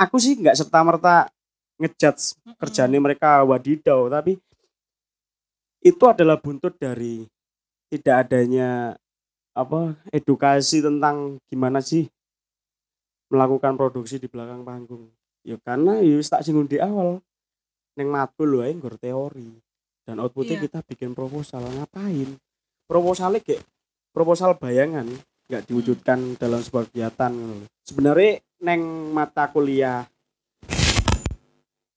[0.08, 1.28] Aku sih nggak serta merta
[1.78, 2.56] ngejudge Mm-mm.
[2.58, 4.40] kerjaan mereka wadidaw, tapi
[5.82, 7.26] itu adalah buntut dari
[7.92, 8.96] tidak adanya
[9.52, 12.08] apa edukasi tentang gimana sih
[13.28, 15.12] melakukan produksi di belakang panggung.
[15.44, 17.20] Ya karena ya tak singgung di awal.
[18.00, 19.52] Neng ae nggur teori.
[20.08, 20.64] Dan outputnya Iya.
[20.66, 22.40] kita bikin proposal ngapain?
[22.92, 23.64] Proposalnya kayak
[24.12, 25.08] proposal bayangan
[25.48, 27.32] nggak diwujudkan dalam sebuah kegiatan.
[27.88, 30.04] Sebenarnya neng mata kuliah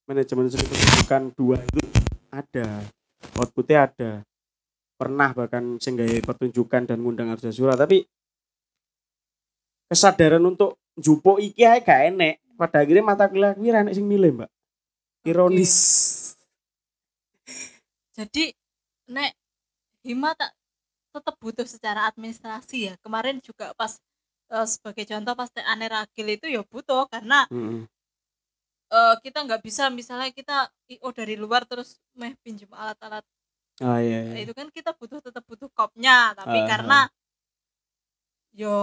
[0.07, 1.83] manajemen seni pendidikan dua itu
[2.31, 2.87] ada
[3.35, 4.11] outputnya ada.
[4.95, 8.07] Pernah bahkan sehingga pertunjukan dan ngundang Arja Sura tapi
[9.91, 12.39] kesadaran untuk jupo iki ae gak enek.
[12.55, 14.51] Pada akhirnya mata kuliah kuwi ra enek sing milih mbak.
[15.27, 15.75] Ironis.
[18.15, 18.55] Jadi
[19.11, 19.35] nek
[20.07, 20.55] hima tak
[21.15, 22.95] tetap butuh secara administrasi ya.
[23.05, 23.93] Kemarin juga pas
[24.51, 27.87] eh, sebagai contoh pas ane ragil itu ya butuh karena Mm-mm.
[28.91, 33.25] eh, kita nggak bisa misalnya kita IO dari luar terus meh pinjam alat-alat.
[33.83, 34.45] Ah iya, Nah, iya.
[34.47, 36.31] itu kan kita butuh tetap butuh kopnya.
[36.39, 36.99] Tapi Ah, karena
[38.55, 38.75] yo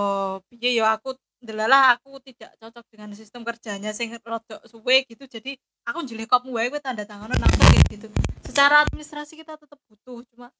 [0.51, 5.23] piye yo aku delalah aku tidak cocok dengan sistem kerjanya sing rodok suwe gitu.
[5.25, 5.55] Jadi
[5.87, 7.51] aku njilih kopmu wae tanda tangan nang
[7.87, 8.07] gitu.
[8.45, 10.51] Secara administrasi kita tetap butuh cuma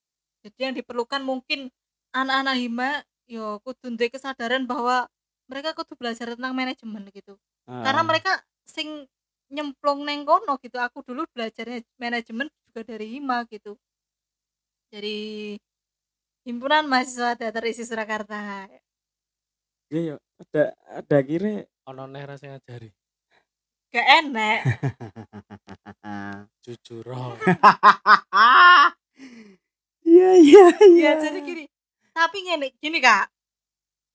[0.41, 1.69] jadi yang diperlukan mungkin
[2.11, 2.89] anak-anak hima
[3.29, 5.07] yo kudu duwe kesadaran bahwa
[5.47, 7.37] mereka kudu belajar tentang manajemen gitu.
[7.69, 9.07] Ah, karena mereka sing
[9.51, 13.75] nyemplung neng kono gitu aku dulu belajarnya manajemen juga dari hima gitu.
[14.91, 15.55] Dari
[16.43, 18.67] himpunan mahasiswa teater isi Surakarta.
[19.91, 20.15] Iya iya.
[20.41, 20.63] ada
[21.03, 22.89] ada kira ono neh rasa ngajari
[23.91, 24.59] gak enak.
[26.63, 27.03] Jujur.
[30.05, 31.11] iya iya iya.
[31.17, 31.63] Ya jadi gini.
[32.13, 33.31] Tapi gini gini kak.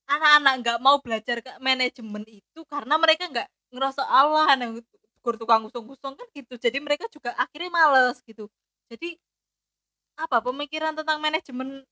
[0.07, 4.79] Anak-anak nggak mau belajar ke manajemen itu karena mereka nggak ngerasa Allah yang
[5.25, 6.55] gur tukang usung-usung kan gitu.
[6.59, 8.47] Jadi mereka juga akhirnya males gitu.
[8.91, 9.19] Jadi
[10.17, 11.85] apa pemikiran tentang manajemen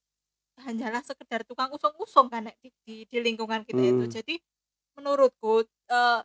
[0.64, 4.04] hanyalah sekedar tukang usung-usung kan di, di, di lingkungan kita itu.
[4.06, 4.12] Hmm.
[4.12, 4.34] jadi
[4.96, 6.20] menurutku eh,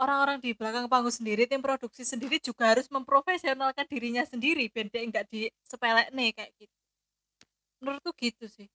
[0.00, 5.02] orang-orang di belakang panggung sendiri tim produksi sendiri juga harus memprofesionalkan dirinya sendiri biar dia
[5.08, 6.76] nggak di sepelek nih kayak gitu
[7.82, 8.68] menurutku gitu sih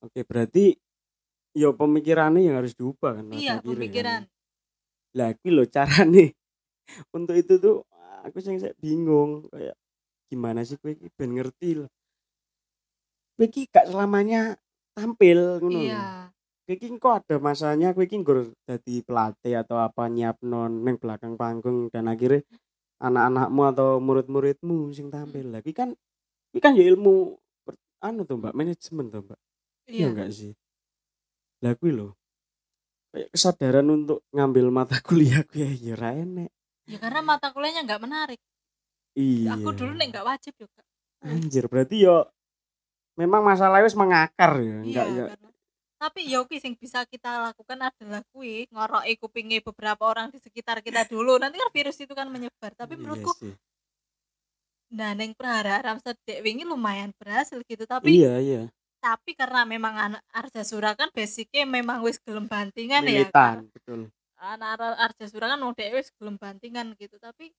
[0.00, 0.80] Oke, berarti
[1.52, 4.32] yo pemikirannya yang harus diubah kan iya akhirnya, pemikiran kan?
[5.12, 6.24] Lah kuwi lho carane
[7.16, 7.84] untuk itu tuh
[8.24, 9.76] aku sing saya bingung kayak
[10.30, 11.90] gimana sih iki ben ngerti loh.
[13.40, 14.56] Iki gak selamanya
[14.96, 15.80] tampil ngono.
[15.80, 16.32] iya
[16.64, 21.34] Kowe iki kok ada masanya kowe iki nggur dadi pelatih atau apa nyiapno ning belakang
[21.34, 22.46] panggung dan akhirnya
[23.02, 25.50] anak-anakmu atau murid-muridmu sing tampil.
[25.60, 25.90] Kuwi kan
[26.54, 27.36] kuwi kan ya ilmu
[28.00, 29.40] anu tuh Mbak, manajemen tuh Mbak.
[29.86, 30.52] Iya iya enggak sih?
[31.60, 32.08] Lah kuwi lho.
[33.10, 36.50] Kayak kesadaran untuk ngambil mata kuliah kuwi ya ra enek.
[36.86, 38.40] ya karena mata kuliahnya nggak menarik
[39.14, 39.54] Iya.
[39.54, 40.82] aku dulu nek nggak wajib juga
[41.22, 42.26] anjir berarti yo
[43.14, 45.24] memang masalahnya wis mengakar ya, iya enggak ya.
[45.30, 45.48] karena
[46.00, 50.82] tapi ya oke yang bisa kita lakukan adalah kui ngoroki kupingnya beberapa orang di sekitar
[50.82, 53.54] kita dulu nanti kan virus itu kan menyebar tapi Iya menurutku sih.
[54.90, 58.62] Nah neng aram sedek wingi lumayan berhasil gitu tapi Iya, iya.
[59.04, 64.00] tapi karena memang anak Arja Sura kan basicnya memang wis gelem bantingan ya Militan, betul.
[64.52, 67.54] anak Ar- Arja Sura kan mau wis gelem bantingan gitu tapi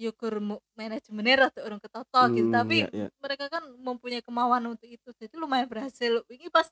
[0.00, 0.40] yukur
[0.74, 3.08] manajemennya rada urung ketoto gitu Hmm, tapi iya, iya.
[3.22, 6.66] mereka kan mempunyai kemauan untuk itu jadi lumayan berhasil ini pas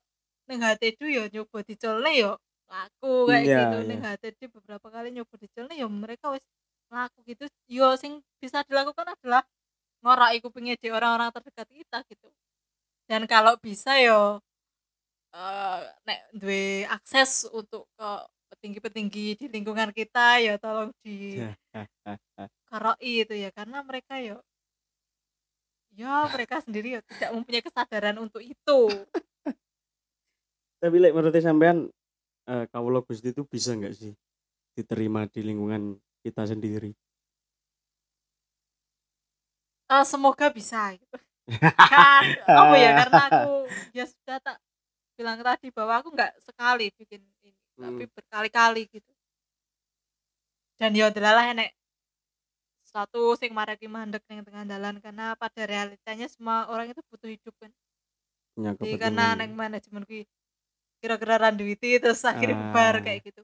[0.48, 2.32] neng HTD yo nyoba dicolne yo
[2.66, 3.86] laku kayak Iya, gitu iya.
[3.86, 6.42] neng HTD beberapa kali nyoba dicolne yo mereka wis
[6.90, 7.46] laku gitu.
[7.70, 9.46] Yo sing bisa dilakukan adalah
[10.02, 12.28] ngorak kupingnya di orang-orang terdekat kita gitu.
[13.06, 14.42] Dan kalau bisa yo
[15.30, 18.10] eh nek duwe akses untuk ke
[18.50, 21.38] petinggi-petinggi di lingkungan kita ya tolong di
[22.70, 23.54] karoi itu ya.
[23.54, 24.42] Karena mereka yo
[25.94, 28.80] ya mereka sendiri ya tidak mempunyai kesadaran untuk itu.
[30.80, 31.86] Tapi lek menurut sampean
[32.50, 34.16] eh kawula Gusti itu bisa enggak sih
[34.74, 36.92] diterima di lingkungan kita sendiri?
[39.90, 41.16] Eh, semoga bisa gitu
[41.90, 43.50] kan apa ya karena aku
[43.90, 44.56] ya sudah tak
[45.18, 48.12] bilang tadi bahwa aku nggak sekali bikin ini tapi Hmm.
[48.14, 49.12] berkali-kali gitu
[50.80, 51.76] dan ya adalah enek
[52.90, 57.54] suatu sing mareki mandek ning tengah jalan karena pada realitanya semua orang itu butuh hidup
[57.62, 57.70] kan
[58.54, 60.02] punya jadi karena neng manajemen
[61.00, 63.02] kira-kira randuiti terus akhirnya bubar Ah.
[63.04, 63.42] kayak gitu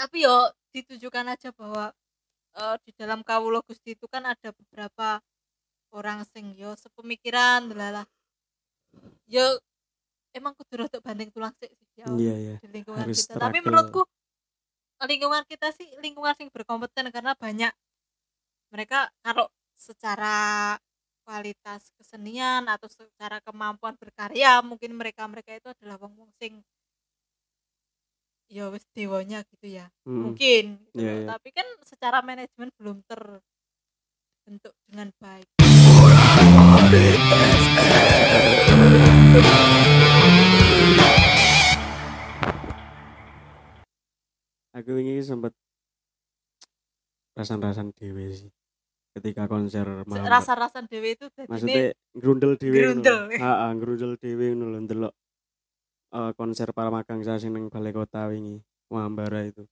[0.00, 1.92] tapi yo ditujukan aja bahwa
[2.56, 5.20] eh, di dalam kawulo gusti itu kan ada beberapa
[5.92, 8.08] orang sing yo sepemikiran lah
[9.28, 9.44] yo
[10.32, 12.56] emang kudu rodok banting tulang sih sih, iya iya.
[12.62, 13.36] di lingkungan harus kita.
[13.36, 14.02] Tapi menurutku
[15.04, 17.72] lingkungan kita sih lingkungan sing berkompeten karena banyak
[18.72, 20.76] mereka kalau secara
[21.24, 26.60] kualitas kesenian atau secara kemampuan berkarya mungkin mereka mereka itu adalah wong wong sing
[28.50, 30.20] ya wis dewanya gitu ya Mm.
[30.26, 31.06] mungkin gitu loh.
[31.06, 31.26] iya.
[31.30, 35.46] tapi kan secara manajemen belum terbentuk dengan baik
[44.70, 45.52] aku ini sempat
[47.34, 48.50] rasan-rasan dewe sih
[49.10, 53.18] ketika konser Muhammad rasa-rasa dewe itu maksudnya grundel dewe Grundel.
[53.34, 55.12] Heeh, grundel dewe ngono lho ndelok
[56.14, 59.64] eh, konser para magang saya sing balai kota wingi Wambara itu.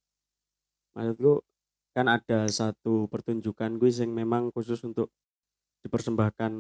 [0.95, 1.43] Maksudku
[1.95, 5.11] kan ada satu pertunjukan gue yang memang khusus untuk
[5.83, 6.53] dipersembahkan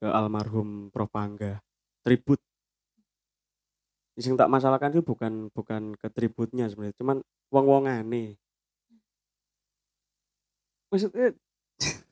[0.00, 1.12] ke almarhum Prof.
[1.12, 1.60] Pangga.
[2.00, 2.40] Tribut.
[4.16, 7.16] Sing tak masalahkan itu bukan bukan ke tributnya sebenarnya cuman
[7.50, 8.36] wong wong aneh
[10.90, 11.32] maksudnya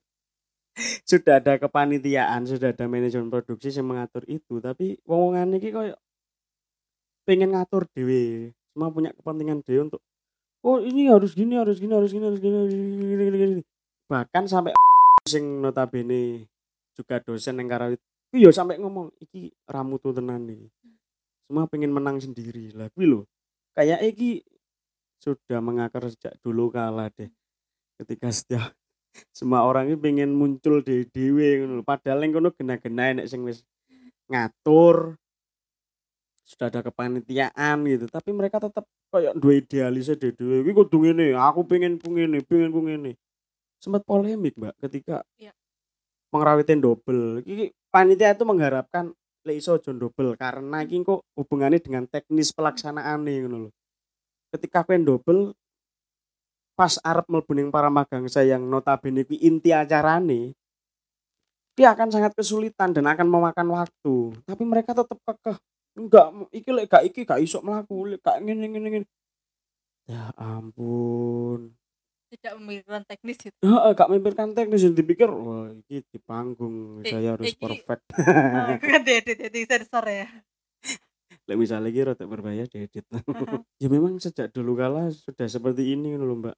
[1.10, 5.94] sudah ada kepanitiaan sudah ada manajemen produksi yang mengatur itu tapi wong wong aneh koyo
[7.28, 10.00] pengen ngatur dewe semua punya kepentingan dewe untuk
[10.64, 13.62] oh ini harus gini harus gini harus gini harus gini, harus gini, gini, gini, gini.
[14.08, 14.72] bahkan sampai
[15.28, 16.48] sing notabene
[16.96, 18.00] juga dosen yang karawit
[18.32, 20.72] iya sampai ngomong iki ramu tuh tenan nih
[21.44, 23.20] semua pengen menang sendiri lah kuwi lho
[23.76, 24.40] kayak iki
[25.20, 27.28] sudah mengakar sejak dulu kala deh
[28.00, 28.72] ketika setiap
[29.36, 33.68] semua orang ini pengen muncul di dewe padahal yang kono gena-gena enek sing wis
[34.32, 35.20] ngatur
[36.48, 38.08] sudah ada kepanitiaan gitu.
[38.08, 42.40] Tapi mereka tetap kayak dua idealisnya di dewe iki kudu ngene aku pengen ku ngene
[42.44, 43.16] pengen ku ngene
[43.80, 45.52] sempat polemik mbak ketika Iya.
[46.32, 47.44] pengrawitin double.
[47.44, 49.12] Iki panitia itu mengharapkan
[49.44, 53.70] lek iso aja double karena iki kok hubungannya dengan teknis pelaksanaan nih ngono lho.
[54.56, 55.52] Ketika kowe double
[56.78, 60.54] pas arep mlebu ning para magang saya yang notabene inti acarane
[61.74, 64.34] dia akan sangat kesulitan dan akan memakan waktu.
[64.42, 65.58] Tapi mereka tetap kekeh
[65.94, 69.06] enggak iki lek gak iki gak iso mlaku lek gak ngene ngene ngene.
[70.04, 71.72] Ya ampun.
[72.28, 73.56] Tidak memikirkan teknis itu.
[73.60, 78.04] Heeh, gak memikirkan teknis yang dipikir wah iki di panggung Eh, saya harus iki- perfect.
[78.68, 80.28] Oh, kan diedit jadi sensor ya.
[81.48, 83.04] Lek misalnya iki rada berbahaya diedit.
[83.80, 86.56] Ya memang sejak dulu kala sudah seperti ini loh mbak.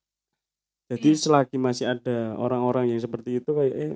[0.91, 1.21] Jadi Iya.
[1.23, 3.95] selagi masih ada orang-orang yang seperti itu kayak eh,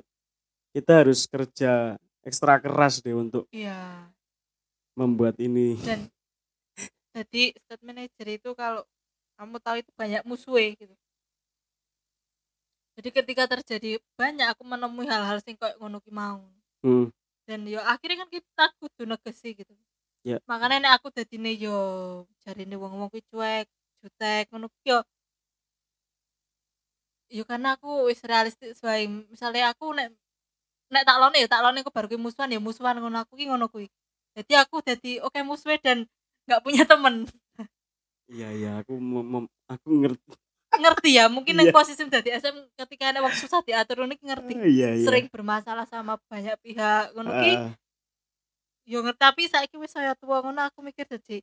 [0.71, 4.07] kita harus kerja ekstra keras deh untuk iya
[4.95, 5.75] membuat ini.
[5.83, 6.07] Dan
[7.15, 8.83] jadi state manager itu kalau
[9.35, 10.95] kamu tahu itu banyak musuhnya gitu.
[12.95, 16.39] Jadi ketika terjadi banyak aku menemui hal-hal sing kayak ngono ki mau.
[16.79, 17.11] Hmm,
[17.43, 19.73] dan yo akhirnya kan kita kudu negesi gitu.
[20.25, 20.41] Ya.
[20.49, 21.77] makanya nek aku dadi yo
[22.41, 23.67] jarine wong-wong kuwi cuek
[24.01, 25.03] jutek ngono yo.
[27.29, 30.09] Yo karena aku wis realistis wae misalnya aku nek
[30.89, 33.45] nek tak lone ya tak lone aku baru kuwi musuhan ya musuhan ngono aku ki
[33.49, 33.91] ngono kuwi
[34.35, 36.05] jadi aku jadi oke musuh dan
[36.45, 37.25] nggak punya temen.
[38.25, 40.29] Iya iya aku mem- aku ngerti.
[40.75, 41.77] Ngerti ya mungkin yang Iya.
[41.77, 44.53] posisi dari SM ketika ada waktu susah diatur ini ngerti.
[44.59, 45.05] Iya iya.
[45.07, 47.53] Sering bermasalah sama banyak pihak ngono ki.
[47.55, 47.71] Ah,
[48.83, 51.39] yo ngerti tapi saiki wis saya tua ngono aku mikir dadi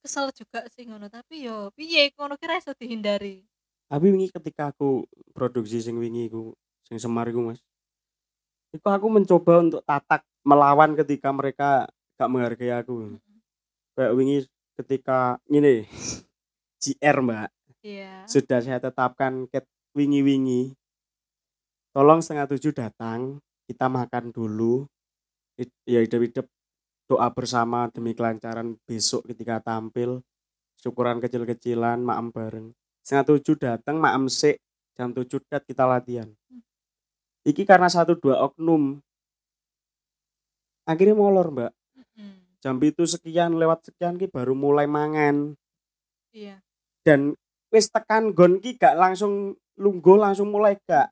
[0.00, 1.12] kesel juga sih ngono.
[1.12, 3.44] Tapi yo piye ngono kira iso dihindari.
[3.90, 6.54] Tapi wingi ketika aku produksi sing wingi ku
[6.86, 7.60] sing semar iku mas
[8.70, 13.18] itu aku mencoba untuk tatak melawan ketika mereka gak menghargai aku.
[13.98, 14.38] Kayak wingi
[14.78, 15.84] ketika ini
[16.78, 17.50] GR mbak.
[17.82, 18.24] Iya.
[18.30, 20.72] Sudah saya tetapkan ket wingi-wingi.
[21.90, 24.86] Tolong setengah tujuh datang kita makan dulu.
[25.84, 26.46] Ya hidup-hidup
[27.10, 30.22] doa bersama demi kelancaran besok ketika tampil.
[30.80, 32.72] Syukuran kecil-kecilan maem bareng.
[33.04, 34.62] Setengah tujuh datang maem sik.
[34.96, 36.28] Jam tujuh dat kita latihan
[37.44, 39.00] iki karena satu dua oknum.
[40.84, 41.72] Akhirnya molor mbak.
[41.96, 42.50] Mm-mm.
[42.60, 45.56] jam itu sekian lewat sekian ki baru mulai mangan.
[46.34, 46.60] Iya.
[47.00, 47.34] Dan
[47.72, 51.08] wis tekan gon ki gak langsung lungguh langsung mulai gak.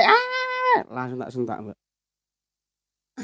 [0.00, 1.78] Ah, langsung tak sentak mbak.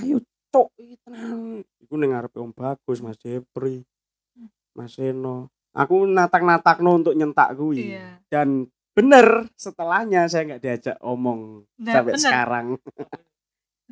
[0.01, 3.83] Ayo cok iki tenang iku ning ngarepe Om Bagus Mas Jepri
[4.75, 5.51] Mas Seno.
[5.71, 7.95] Aku natak-natakno untuk nyentak kuwi.
[7.95, 8.19] Iya.
[8.27, 8.67] Dan
[9.01, 9.27] bener
[9.65, 11.41] setelahnya saya nggak diajak omong
[11.79, 12.21] Nah, sampai bener.
[12.23, 12.67] sekarang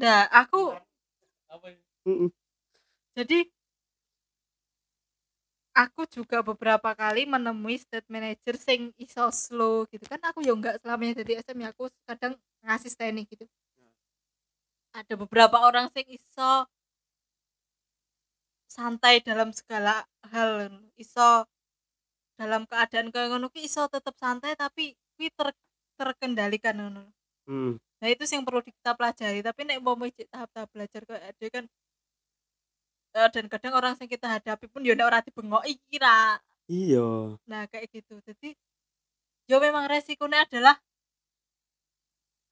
[0.00, 0.78] Nah, aku?
[2.06, 2.30] Mm-mm.
[3.16, 3.38] jadi
[5.76, 10.76] aku juga beberapa kali menemui state manager sing iso slow gitu kan aku ya enggak
[10.82, 12.34] selamanya jadi SM ya aku kadang
[12.66, 13.44] ngasisteni gitu
[14.98, 16.68] ada beberapa orang sing iso
[18.68, 20.52] santai dalam segala hal
[21.04, 21.30] iso
[22.38, 25.48] dalam keadaan kayak ngono ki iso tetap santai tapi kuwi ter,
[25.98, 27.02] terkendalikan ngono
[27.48, 27.80] Hmm.
[27.98, 29.40] Nah itu yang perlu kita pelajari.
[29.40, 31.64] Tapi nek mau tahap-tahap belajar kayak ada kan
[33.16, 36.38] eh, dan kadang orang yang kita hadapi pun ya ora dibengoki kira.
[36.68, 38.14] iya Nah kayak gitu.
[38.24, 38.54] Jadi
[39.50, 40.76] yo memang resikonya adalah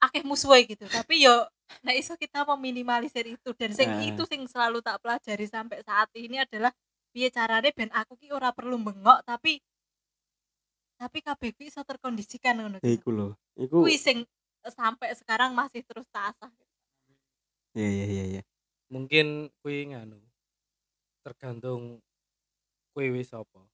[0.02, 0.84] akeh musuhe gitu.
[0.88, 1.34] Tapi yo
[1.82, 4.14] nek iso kita meminimalisir itu dan sing Eh.
[4.14, 6.70] itu sing selalu tak pelajari sampai saat ini adalah
[7.10, 9.58] piye carane ben aku ki ora perlu bengok tapi
[10.96, 12.78] tapi kabeh ki iso terkondisikan ngono.
[12.80, 14.24] ya iku loh iku Kuwi sing
[14.66, 16.50] sampai sekarang masih terus tak asah.
[17.76, 18.42] iya iya iya iya
[18.86, 20.22] Mungkin kuwi nganu.
[21.26, 21.98] Tergantung
[22.94, 23.66] kuwi wis apa.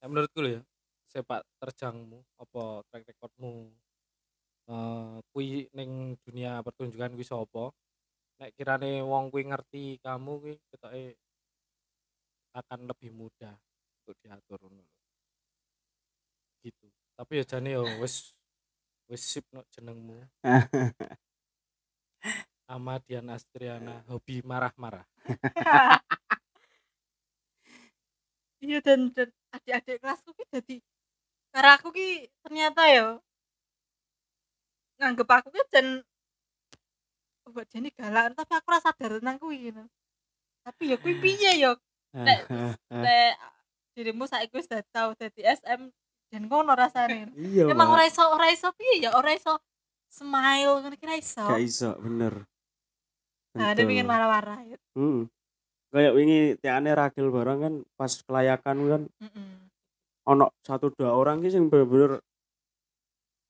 [0.00, 0.62] Ya, menurutku lho ya,
[1.08, 3.72] sepak terjangmu apa track recordmu
[4.68, 7.64] eh kuwi ning dunia pertunjukan kuwi sapa?
[8.40, 11.04] Nek kirane wong kuwi ngerti kamu kuwi ketoke
[12.60, 13.54] akan lebih mudah
[14.04, 14.93] untuk diatur ngono lho.
[16.64, 16.86] Gitu.
[17.14, 18.32] Tapi ya jane yo wis
[19.12, 20.24] wis sip no jenengmu.
[22.64, 25.04] Nama Dian Astriana, hobi marah-marah.
[28.64, 30.76] iya dan, dan adik-adik kelasku ki jadi
[31.52, 33.06] karena aku ki ternyata ya
[34.96, 35.86] nganggep aku ki dan
[37.44, 39.84] buat jadi galak tapi aku rasa sadar tentang kuwi gitu
[40.64, 41.76] tapi ya kuwi piye ya
[43.04, 43.36] nek
[43.92, 45.92] dirimu saiki wis tau dadi SM
[46.34, 49.54] dan ngono rasane iya emang ora iso ora iso piye ya ora iso
[50.10, 52.42] smile ngono kira iso gak iso bener
[53.54, 53.86] nah Betul.
[53.86, 55.26] pengen marah-marah ya Hmm.
[55.94, 59.50] Kayak wingi tiane ragil barang kan pas kelayakan kan Mm-mm.
[60.26, 62.18] ono satu dua orang ki sing bener-bener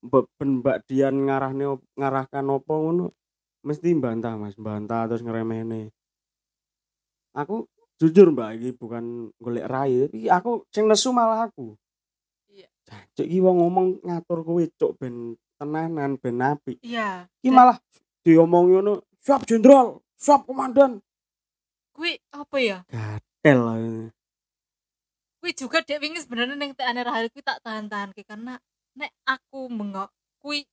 [0.05, 3.05] be- ben Mbak Dian ngarahne ngarahkan opo ngono
[3.65, 5.89] mesti bantah Mas, bantah terus ngeremehne.
[7.33, 7.65] Aku
[7.97, 11.73] jujur Mbak iki bukan golek rai tapi aku sing nesu malah aku.
[13.15, 16.77] Cuk iki wong ngomong ngatur kowe cuk ben tenanan ben apik.
[16.85, 17.79] iya Iki malah
[18.25, 18.93] diomongi ngono,
[19.25, 21.01] "Siap jenderal, siap komandan."
[21.95, 23.59] kuwi apa ya Gatel.
[23.63, 23.79] lah.
[25.39, 28.59] kuwi juga dek wingi sebenarnya neng teh aneh rahel kuwi tak tahan-tahan ki karena
[28.99, 30.11] nek aku mengok
[30.43, 30.67] kuwi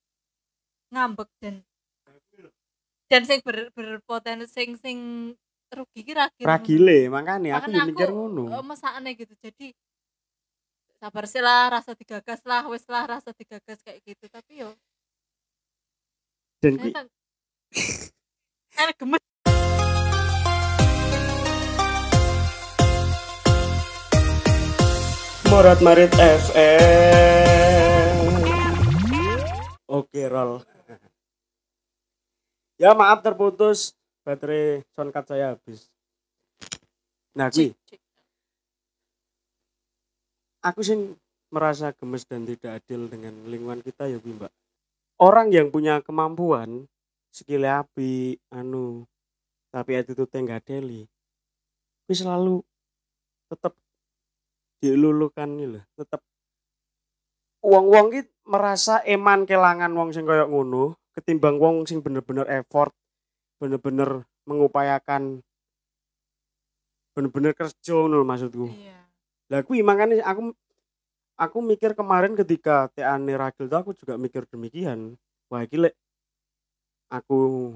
[0.90, 1.62] ngambek dan
[3.06, 4.98] dan sing ber, berpotensi sing sing
[5.70, 8.42] rugi ki ragil Ragile makane aku Makanya yo mikir aku, ngono.
[8.66, 9.66] mesakne gitu jadi
[11.02, 14.70] sabar sih lah rasa digagas lah wes lah rasa digagas kayak gitu tapi yo
[16.62, 17.10] Dan enak
[18.78, 19.18] enak gemes
[25.52, 26.64] Morat Marit FM.
[29.84, 30.64] Oke, roll.
[32.80, 33.92] Ya maaf terputus
[34.24, 35.92] baterai soundcard saya habis.
[37.36, 37.76] Nah, cik.
[40.62, 40.96] Aku sih
[41.52, 44.52] merasa gemes dan tidak adil dengan lingkungan kita ya kuwi, Mbak.
[45.20, 46.88] Orang yang punya kemampuan
[47.28, 49.04] skill api anu
[49.68, 51.04] tapi attitude enggak deli.
[52.06, 52.64] Kuwi selalu
[53.52, 53.76] tetap
[54.82, 56.20] dilulukan nih loh, tetap
[57.62, 62.90] wong-wong ki merasa eman kelangan wong sing koyo ngono ketimbang wong sing bener-bener effort,
[63.62, 65.44] bener-bener mengupayakan
[67.12, 68.72] bener-bener kerja lho maksudku.
[68.72, 69.01] iya
[69.52, 70.56] Lah kuwi makanya aku
[71.36, 75.20] aku mikir kemarin ketika Teane Ragil tuh aku juga mikir demikian.
[75.52, 75.92] Wah iki lek
[77.12, 77.72] aku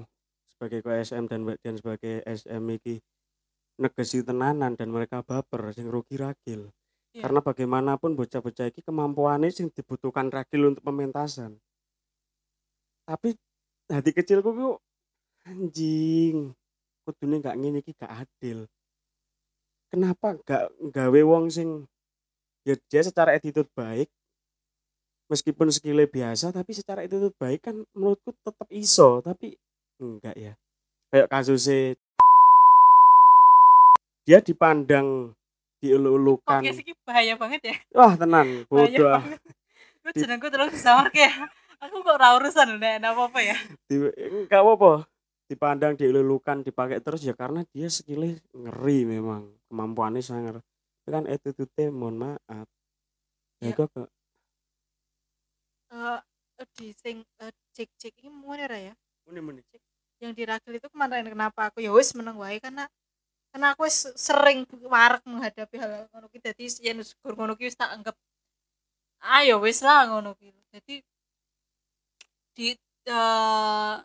[0.49, 2.97] sebagai KSM dan Dian sebagai SM iki
[3.77, 6.73] negesi tenanan dan mereka baper sing rugi Ragil.
[7.13, 7.29] Iya.
[7.29, 11.61] Karena bagaimanapun bocah-bocah iki kemampuannya sing dibutuhkan Ragil untuk pementasan.
[13.05, 13.37] Tapi
[13.93, 14.81] hati kecilku kok
[15.45, 16.57] anjing
[17.05, 18.67] kudune gak ngene iki gak adil
[19.87, 21.87] kenapa gak gawe wong sing
[22.67, 24.11] ya dia secara attitude baik
[25.31, 29.55] meskipun skillnya biasa tapi secara attitude baik kan menurutku tetap iso tapi
[29.99, 30.53] enggak ya.
[31.07, 31.95] Kayak kasusnya
[34.27, 35.31] dia dipandang
[35.79, 37.75] diulu-ulukan oke sih bahaya banget ya.
[37.95, 39.23] Wah tenan bodoh ah.
[40.03, 41.35] lu jenengku terus disamar kayak
[41.83, 43.55] aku kok ora urusan nek apa apa ya.
[43.87, 43.95] Di,
[44.31, 45.07] enggak apa-apa.
[45.47, 50.53] Dipandang diulu-ulukan dipakai terus ya karena dia skillnya ngeri memang kemampuannya sangat
[51.03, 52.67] tapi kan attitude mohon maaf.
[53.63, 53.75] Ya Iya.
[53.75, 54.09] kok kok
[56.57, 58.93] eh di sing eh, cek cek ini mau ra ya
[59.27, 59.61] Muni-muni.
[60.17, 61.77] yang di ragil itu kemarin kenapa aku?
[61.85, 62.89] Ya wis meneng wae karena
[63.53, 66.39] karena aku wis sering warak menghadapi hal ngono ki.
[66.41, 68.15] Dadi yen syukur ngono ki wis tak anggap
[69.37, 70.49] ayo wis lah ngono ki.
[70.73, 70.95] Jadi
[72.57, 72.67] di
[73.07, 73.95] eh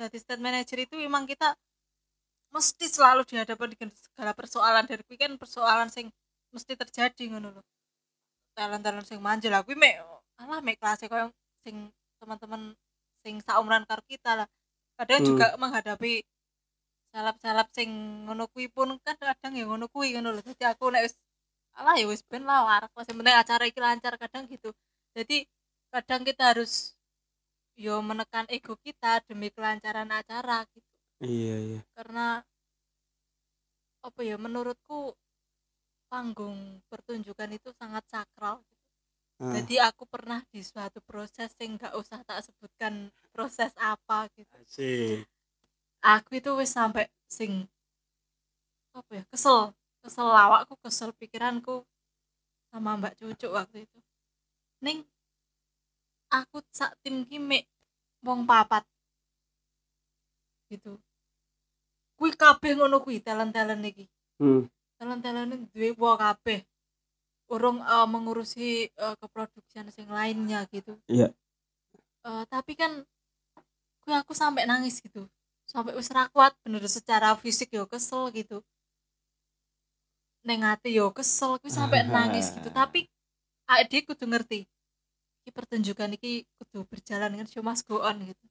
[0.00, 1.52] jadi state manager itu memang kita
[2.54, 4.84] mesti selalu dihadapkan dengan segala persoalan.
[4.90, 6.06] Dari kuwi kan persoalan sing
[6.54, 7.62] mesti terjadi ngono lho.
[8.56, 10.02] Talent-talent sing manjel aku mek
[10.40, 11.30] alah mek kelas koyo
[11.64, 11.76] sing
[12.20, 12.62] teman-teman
[13.24, 14.48] sing saumuran karo kita lah.
[14.98, 15.28] Kadang Hmm.
[15.30, 16.22] juga menghadapi
[17.14, 17.90] salap-salap sing
[18.26, 20.42] ngono kuwi pun kan kadang ya ngono kuwi ngono lho.
[20.44, 21.14] Jadi aku nek wis
[21.78, 24.70] alah ya wis ben lah lah sing penting acara iki lancar kadang gitu.
[25.16, 25.46] Jadi
[25.94, 26.72] kadang kita harus
[27.84, 30.89] yo menekan ego kita demi kelancaran acara gitu
[31.20, 31.80] Iya, iya.
[31.92, 32.40] karena
[34.00, 35.12] apa ya menurutku
[36.08, 38.64] panggung pertunjukan itu sangat sakral
[39.40, 44.52] Ah, jadi aku pernah di suatu proses yang nggak usah tak sebutkan proses apa gitu.
[44.60, 45.24] Asik.
[46.04, 47.64] aku itu wis sampai sing
[48.92, 49.72] apa ya kesel.
[50.04, 51.88] Kesel awakku kesel pikiranku
[52.68, 53.98] sama mbak cucu waktu itu.
[54.84, 55.08] Ning
[56.28, 57.64] aku sak tim ki mek
[58.20, 58.84] wong papat.
[60.68, 61.00] Gitu
[62.20, 64.04] kuwi kabeh ngono kuwi talent-talent iki.
[64.36, 64.68] Hmm.
[65.00, 66.60] talent-talent duwe wong kabeh.
[67.48, 71.00] Urung eh, mengurusi eh, keproduksian sing lainnya gitu.
[71.08, 71.32] Iya.
[72.28, 73.00] Eh, tapi kan
[74.04, 75.24] gue aku sampai nangis gitu.
[75.64, 78.60] Sampai wis ra kuat bener secara fisik yo kesel gitu.
[80.44, 82.68] Neng ati yo kesel gue sampai nangis gitu.
[82.68, 83.08] Tapi
[83.64, 84.68] adik kudu ngerti.
[85.40, 88.44] Iki pertunjukan iki kudu berjalan dengan must go on gitu.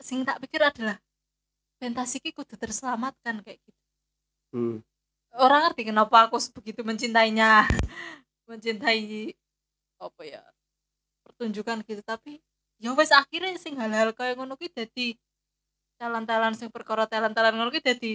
[0.00, 0.96] Sing tak pikir adalah
[1.76, 3.80] pentas iki kudu terselamatkan kayak gitu
[4.54, 4.80] Hmm.
[5.36, 7.66] orang ngerti kenapa aku begitu mencintainya
[8.48, 9.34] mencintai
[10.00, 10.42] apa ya
[11.26, 12.40] pertunjukan gitu tapi
[12.80, 15.18] ya wes akhirnya sing hal-hal kayak ngono ki dadi
[16.00, 18.14] talent-talent sing perkara talent-talent ngono ki dadi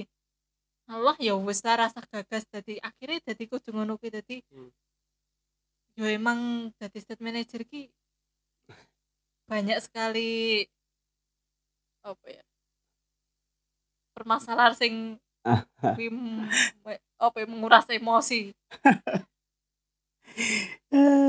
[0.89, 4.72] Allah ya wes lah rasa gagas dadi akhirnya dadi kudu ngono ki dadi Hmm.
[5.99, 7.91] yo emang dadi state manager ki
[9.51, 10.66] banyak sekali
[12.01, 12.43] apa ya
[14.22, 14.93] permasalahan sing
[15.97, 16.53] kuwi m-
[17.19, 18.53] apa ya, menguras emosi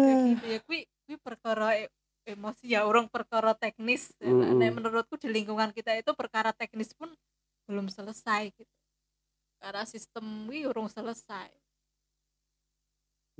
[0.02, 1.92] kayak gitu ya kuwi kuwi perkara e-
[2.28, 4.58] emosi ya orang perkara teknis Ya, Mm-mm.
[4.60, 7.10] nek menurutku di lingkungan kita itu perkara teknis pun
[7.66, 8.72] belum selesai gitu
[9.62, 11.50] karena sistem kuwi urung selesai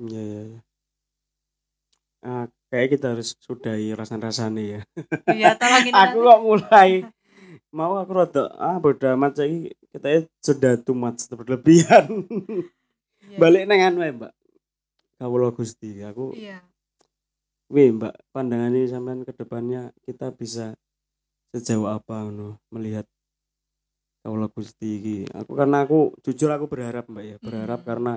[0.00, 0.61] Iya, iya, iya.
[2.22, 4.80] Ah, kayak kita harus sudahi rasan-rasane ya.
[5.30, 6.26] ya tolong ini aku nanti.
[6.26, 6.90] kok mulai
[7.70, 12.09] mau aku rada ah bodo amat saiki kita sudah too much berlebihan.
[13.22, 13.38] Iya.
[13.38, 14.32] Balik nang anu Mbak.
[15.22, 16.59] Kawula Gusti, aku iya
[17.72, 20.76] Wih mbak, pandangannya sampean ke depannya kita bisa
[21.57, 23.09] sejauh apa ngono melihat
[24.20, 25.18] kaulah Gusti iki.
[25.32, 27.88] Aku karena aku jujur aku berharap mbak ya, berharap Hmm.
[27.88, 28.12] karena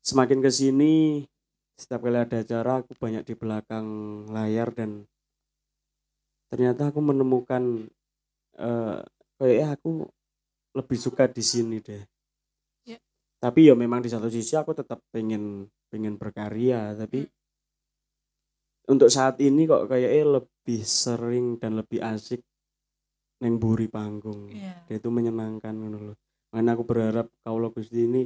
[0.00, 0.94] semakin ke sini
[1.76, 3.86] setiap kali ada acara aku banyak di belakang
[4.32, 5.04] layar dan
[6.48, 7.88] ternyata aku menemukan
[8.58, 9.00] eh
[9.38, 10.08] kayaknya aku
[10.74, 12.02] lebih suka di sini deh.
[12.88, 12.98] Ya.
[13.38, 17.24] Tapi ya memang di satu sisi aku tetap pengen pengen berkarya, tapi
[18.88, 22.40] untuk saat ini kok kayaknya lebih sering dan lebih asik
[23.44, 24.50] neng buri panggung.
[24.50, 26.16] iya Dia itu menyenangkan loh.
[26.50, 28.24] Makanya aku berharap kaulah Gusti ini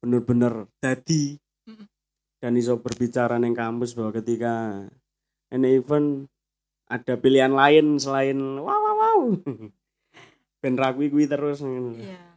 [0.00, 1.36] bener-bener dadi
[1.68, 1.86] Mm-mm.
[2.40, 4.86] dan iso berbicara neng kampus bahwa ketika
[5.52, 6.30] ini event
[6.88, 9.20] ada pilihan lain selain wow wow wow.
[10.64, 12.28] Ben rakui kuwi terus iya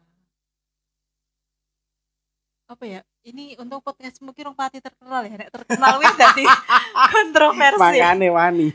[2.72, 6.48] apa ya ini untuk podcast mungkin orang pati terkenal ya nek terkenal wis dadi
[7.20, 8.68] kontroversi Makane wani.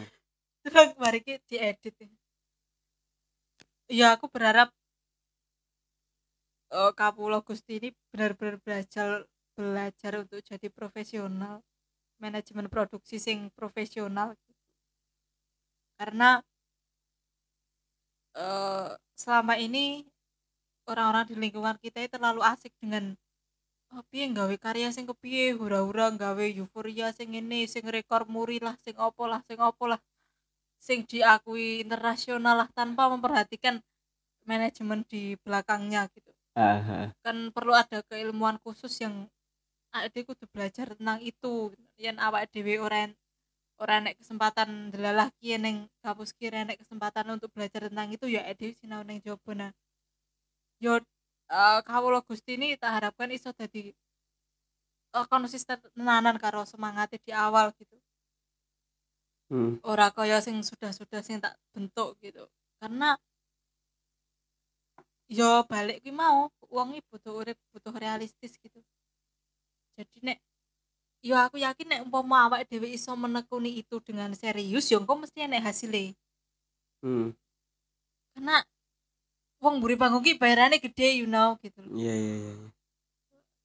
[0.68, 2.08] terus mari ki diedit ya.
[3.88, 4.68] ya aku berharap
[6.68, 9.24] eh Kapula Gusti ini benar-benar belajar
[9.56, 11.64] belajar untuk jadi profesional
[12.20, 14.36] manajemen produksi sing profesional
[16.00, 16.40] karena
[18.32, 20.08] eh selama ini
[20.88, 23.12] orang-orang di lingkungan kita itu terlalu asik dengan
[23.92, 25.52] oh, piye nggawe karya sing kepiye?
[25.52, 30.00] Hura-hura nggawe euforia sing ini sing rekor muri lah sing opo lah sing opo lah.
[30.80, 33.84] Sing diakui internasional lah tanpa memperhatikan
[34.48, 36.32] manajemen di belakangnya gitu.
[36.58, 37.14] Aha.
[37.22, 39.30] kan perlu ada keilmuan khusus yang
[39.94, 43.06] awake kudu belajar tentang itu yang awak dhewe ora
[43.80, 48.12] en- ora nek kesempatan delalah ki ning kampus ki ora nek kesempatan untuk belajar tentang
[48.12, 49.72] itu ya awake dhewe sinau ning jobo nah.
[50.84, 51.00] Yo
[51.48, 53.92] uh, kawula Gusti ini tak harapkan iso dadi
[55.16, 57.96] eh, konsisten tenanan karo semangatnya di awal gitu.
[59.50, 59.82] Hmm.
[59.82, 62.46] ora kaya sing sudah-sudah sing tak bentuk gitu.
[62.78, 63.18] Karena
[65.26, 68.78] yo balik kuwi mau iki butuh urip butuh realistis gitu.
[69.98, 70.38] Jadi nek
[71.20, 75.44] yo aku yakin nek umpama awake dhewe iso menekuni itu dengan serius yo engko mesti
[75.44, 76.16] enek hasilnya
[77.00, 77.32] Hmm.
[78.36, 78.60] karena
[79.56, 82.52] wong mburi panggung ki bayarane gede you know gitu loh Iya iya iya.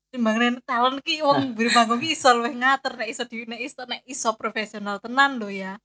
[0.07, 3.83] timbang talent ki wong mburi panggung ki iso luwih ngatur nek iso di nek iso
[3.83, 5.75] nek iso profesional tenan lo ya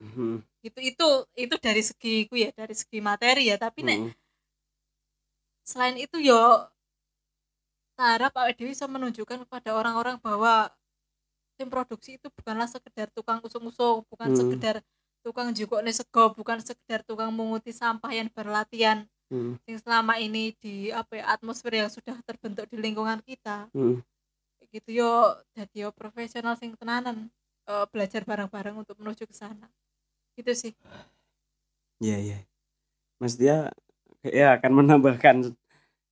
[0.00, 0.40] Hmm.
[0.64, 1.06] itu itu
[1.36, 4.12] itu dari segi ku ya dari segi materi ya tapi nek Hmm.
[5.62, 6.40] selain itu yo
[8.00, 10.72] harap awake dhewe bisa menunjukkan kepada orang-orang bahwa
[11.60, 14.38] tim produksi itu bukanlah sekedar tukang usung-usung bukan Hmm.
[14.40, 14.80] sekedar
[15.20, 19.60] tukang jukokne sego bukan sekedar tukang menguti sampah yang berlatihan Hmm.
[19.68, 24.00] yang selama ini di apa ya, atmosfer yang sudah terbentuk di lingkungan kita Hmm.
[24.56, 25.12] Kayak gitu yo
[25.52, 27.28] jadi yo profesional sing tenanan
[27.68, 29.68] eh, belajar bareng-bareng untuk menuju ke sana
[30.40, 30.72] gitu sih
[32.00, 32.38] Iya iya.
[33.20, 33.68] Mas dia
[34.24, 35.52] ya akan menambahkan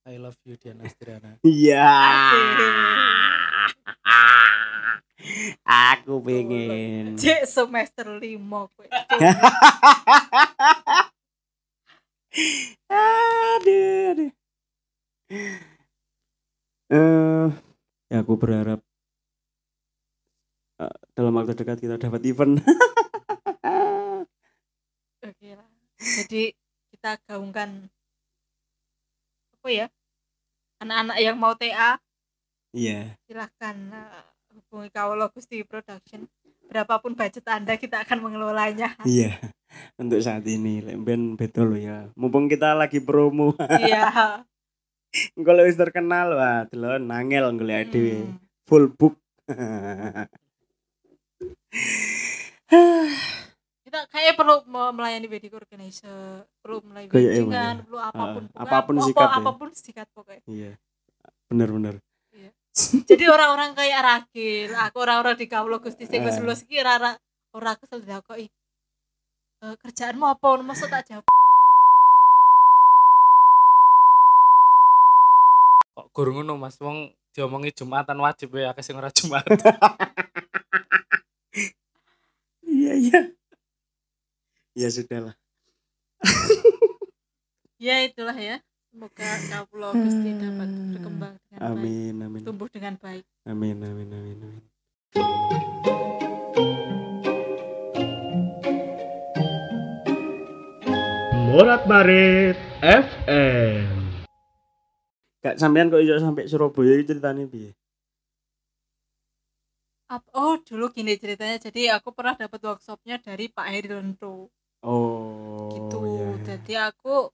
[0.05, 1.81] I love you Diana Astriana Iya.
[1.81, 3.08] Asik.
[5.65, 7.13] Aku pengen.
[7.15, 8.85] cek semester lima kowe
[12.89, 14.31] aduh, aduh.
[16.89, 17.47] Eh,
[18.09, 18.81] ya aku berharap
[20.81, 22.57] eh, dalam waktu dekat kita dapat event.
[25.29, 25.69] Oke lah.
[25.99, 26.55] Jadi
[26.89, 27.91] kita gaungkan
[29.59, 29.87] apa ya?
[30.79, 31.99] Anak-anak yang mau TA
[32.71, 33.17] Iya.
[33.27, 34.23] silahkan eh,
[34.53, 36.25] hubungi Kaulo Gusti Production.
[36.69, 38.93] Berapapun budget Anda kita akan mengelolanya.
[39.01, 39.33] Iya.
[40.01, 42.09] Untuk saat ini, lek ben betul ya.
[42.13, 43.57] Mumpung kita lagi promo.
[43.57, 44.43] Iya.
[45.45, 48.29] Kalau wis terkenal wah, delok nangel golek dhewe.
[48.29, 48.37] Hmm.
[48.69, 49.17] Full book.
[53.89, 57.81] Kita kayak perlu me- melayani wedding organizer, perlu melayani weddingan, emang ya.
[57.81, 59.25] perlu apa pun, pokoknya apa pun ya.
[59.33, 60.43] apa pun sikat pokoknya.
[60.45, 60.71] Iya.
[61.49, 61.97] Bener-bener.
[63.09, 66.41] Jadi orang-orang kayak Ragil, aku orang-orang di Kaulo Gusti sing wis Eh.
[66.41, 67.13] lulus iki ora
[67.51, 68.47] ora kesel didakoki.
[69.59, 70.47] Eh, kerjaanmu apa?
[70.63, 71.25] Masa tak jawab
[75.95, 79.43] kok gur ngono Mas wong diomongi Jumatan wajib ya akeh sing ora Jumat
[82.63, 83.19] Iya, iya.
[84.77, 85.35] Ya sudahlah.
[87.79, 92.41] ya itulah ya semoga Kaulo Gusti dapat berkembang dengan baik Amin, amin.
[92.43, 94.63] tumbuh dengan baik Amin, amin, amin, amin.
[101.49, 103.85] Morat Marit FM.
[105.39, 107.71] Kak sampean kok iso sampai Surabaya iki ceritane piye?
[110.09, 115.67] Ap- oh dulu gini ceritanya jadi aku pernah dapat workshopnya dari Pak Heri Lento Oh.
[115.75, 116.29] gitu iya.
[116.39, 117.27] jadi aku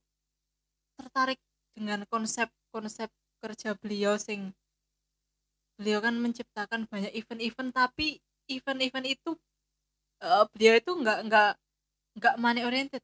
[0.96, 1.38] tertarik
[1.76, 3.12] dengan konsep-konsep
[3.44, 4.50] kerja beliau sing
[5.76, 8.16] beliau kan menciptakan banyak event-event tapi
[8.48, 9.30] event-event itu
[10.24, 11.50] eh, beliau itu nggak nggak
[12.16, 13.02] nggak money oriented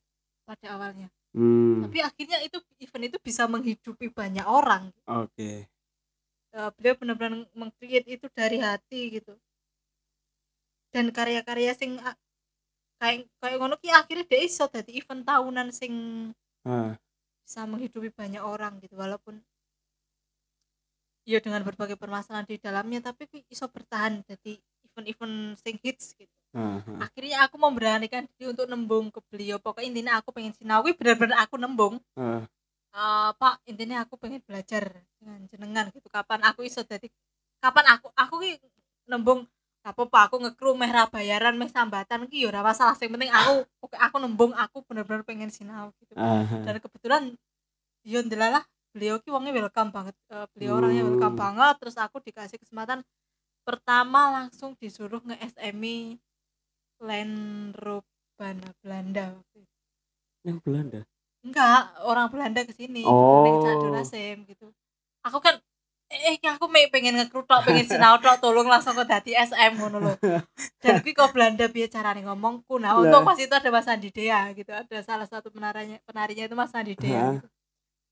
[0.49, 1.81] pada awalnya Hmm.
[1.89, 5.65] tapi akhirnya itu event itu bisa menghidupi banyak orang Oke.
[6.53, 9.33] Eh, beliau benar-benar meng-create itu dari hati gitu
[10.93, 11.97] dan karya-karya sing
[13.01, 15.93] kayak kayak ngono ki akhirnya dia iso dadi event tahunan sing
[16.69, 16.95] Ah,
[17.45, 19.35] bisa menghidupi banyak orang gitu walaupun
[21.23, 24.59] ya dengan berbagai permasalahan di dalamnya tapi iso bertahan jadi
[24.91, 26.35] event-event sing hits gitu.
[26.55, 27.09] Ah, ah.
[27.09, 29.57] akhirnya aku memberanikan diri untuk nembung ke beliau.
[29.63, 30.83] Pokoknya intinya aku pengen sinau.
[30.85, 32.03] Kuwi benar-benar aku nembung.
[32.17, 32.47] Ah,
[32.93, 34.85] Eh, pak intinya aku pengen belajar
[35.17, 36.09] dengan jenengan gitu.
[36.13, 37.09] Kapan aku iso jadi
[37.65, 38.53] kapan aku aku ki
[39.09, 39.49] nembung
[39.83, 43.67] apa apa aku ngekru meh ra bayaran meh sambatan ki ora masalah sing penting aku
[43.83, 46.15] oke aku nembung aku bener-bener pengen sinau gitu
[46.63, 47.23] dan kebetulan
[48.07, 48.63] yo ndelalah
[48.95, 51.11] beliau ki wongnya welcome banget Eh, beliau orangnya Hmm.
[51.19, 53.03] welcome banget terus aku dikasih kesempatan
[53.67, 56.19] pertama langsung disuruh nge SMI
[57.03, 59.77] Land Robana Belanda waktu itu.
[60.47, 61.01] Yang Belanda.
[61.43, 63.43] enggak orang Belanda ke sini Oh.
[63.43, 63.83] ning Cak
[64.47, 64.67] gitu
[65.27, 65.59] aku kan
[66.13, 70.15] eh aku me pengen ngekrutok pengen sinau tok tolong langsung ke dadi SM ngono lho.
[70.85, 74.53] Dan kuwi kok Belanda piye carane ngomongku nah untuk pas itu ada Mas Andi Dea
[74.53, 77.49] gitu ada salah satu penarinya penarinya itu Mas Andi Dea gitu.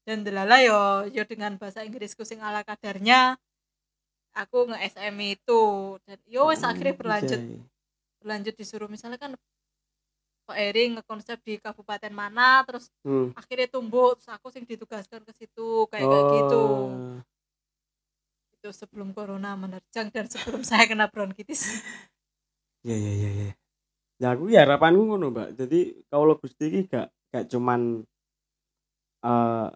[0.08, 3.36] dan delala yo yo dengan bahasa Inggrisku sing ala kadarnya
[4.32, 5.62] aku nge SM itu.
[6.08, 7.40] Dan yo wis akhirnya berlanjut.
[8.20, 9.32] berlanjut disuruh misalnya kan
[10.44, 13.30] Pak Eri ngekonsep di kabupaten mana terus Hmm.
[13.38, 16.64] akhirnya tumbuh terus aku sing ditugaskan ke situ kayak kayak gitu.
[16.64, 17.22] Oh.
[18.60, 21.80] Itu sebelum corona menerjang dan sebelum saya kena bronkitis
[22.80, 23.50] Ya ya ya ya.
[24.20, 25.52] Ya aku ya harapanku ngono, Mbak.
[25.52, 28.00] Jadi kalau Gusti iki gak gak cuman
[29.20, 29.68] eh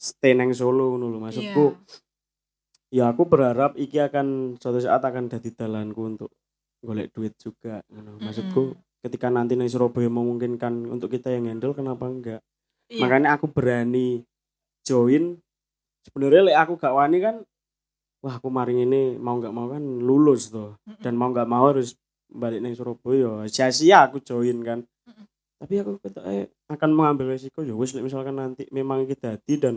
[0.00, 1.76] stay nang Solo ngono lho maksudku.
[2.88, 6.32] Ya aku berharap iki akan suatu saat akan jadi dalanku untuk
[6.80, 8.16] golek duit juga ngono.
[8.24, 8.72] Maksudku
[9.04, 12.40] ketika nanti nang Surabaya memungkinkan untuk kita yang handle kenapa enggak?
[12.88, 13.04] Iya.
[13.04, 14.24] Makanya aku berani
[14.80, 15.36] join.
[16.06, 17.36] Sebenarnya lek aku gak wani kan
[18.20, 21.96] wah aku maring ini mau nggak mau kan lulus tuh dan mau nggak mau harus
[22.30, 23.48] balik nang Surabaya.
[23.50, 24.86] Sia-sia aku join kan.
[25.60, 27.60] Tapi aku ketok eh, akan mengambil resiko.
[27.66, 29.74] Ya wis lek misalkan nanti memang kita jadi dan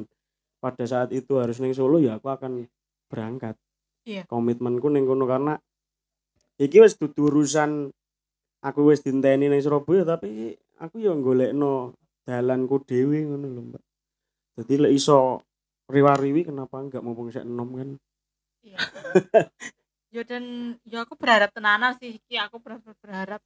[0.64, 2.68] pada saat itu harus neng Solo ya aku akan
[3.12, 3.58] berangkat.
[4.04, 4.28] Iya.
[4.28, 5.56] komitmenku neng kono karena
[6.60, 7.88] iki wis dudu urusan
[8.60, 11.96] aku wis dinteni neng Surabaya tapi aku ya golekno
[12.28, 13.84] dalanku dhewe ngono lho Mbak.
[14.60, 15.40] Jadi lek iso
[15.94, 17.90] riwa-riwi kenapa enggak mumpung sik enom kan?
[18.66, 18.78] Iya.
[20.16, 23.42] yo dan yo aku berharap tenanan sih iki aku bener-bener berharap.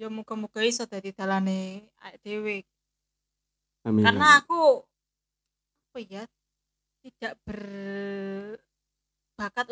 [0.00, 1.92] Yo muga-muga iso dadi dalane
[2.24, 2.64] dhewe.
[3.84, 4.80] Amin karena aku
[5.92, 6.24] apa ya
[7.04, 8.56] tidak berbakat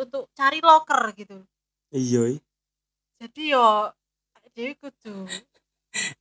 [0.02, 1.40] untuk cari loker gitu.
[1.90, 2.40] Iya iya.
[3.20, 3.92] jadi yo
[4.36, 5.26] awake dhewe kudu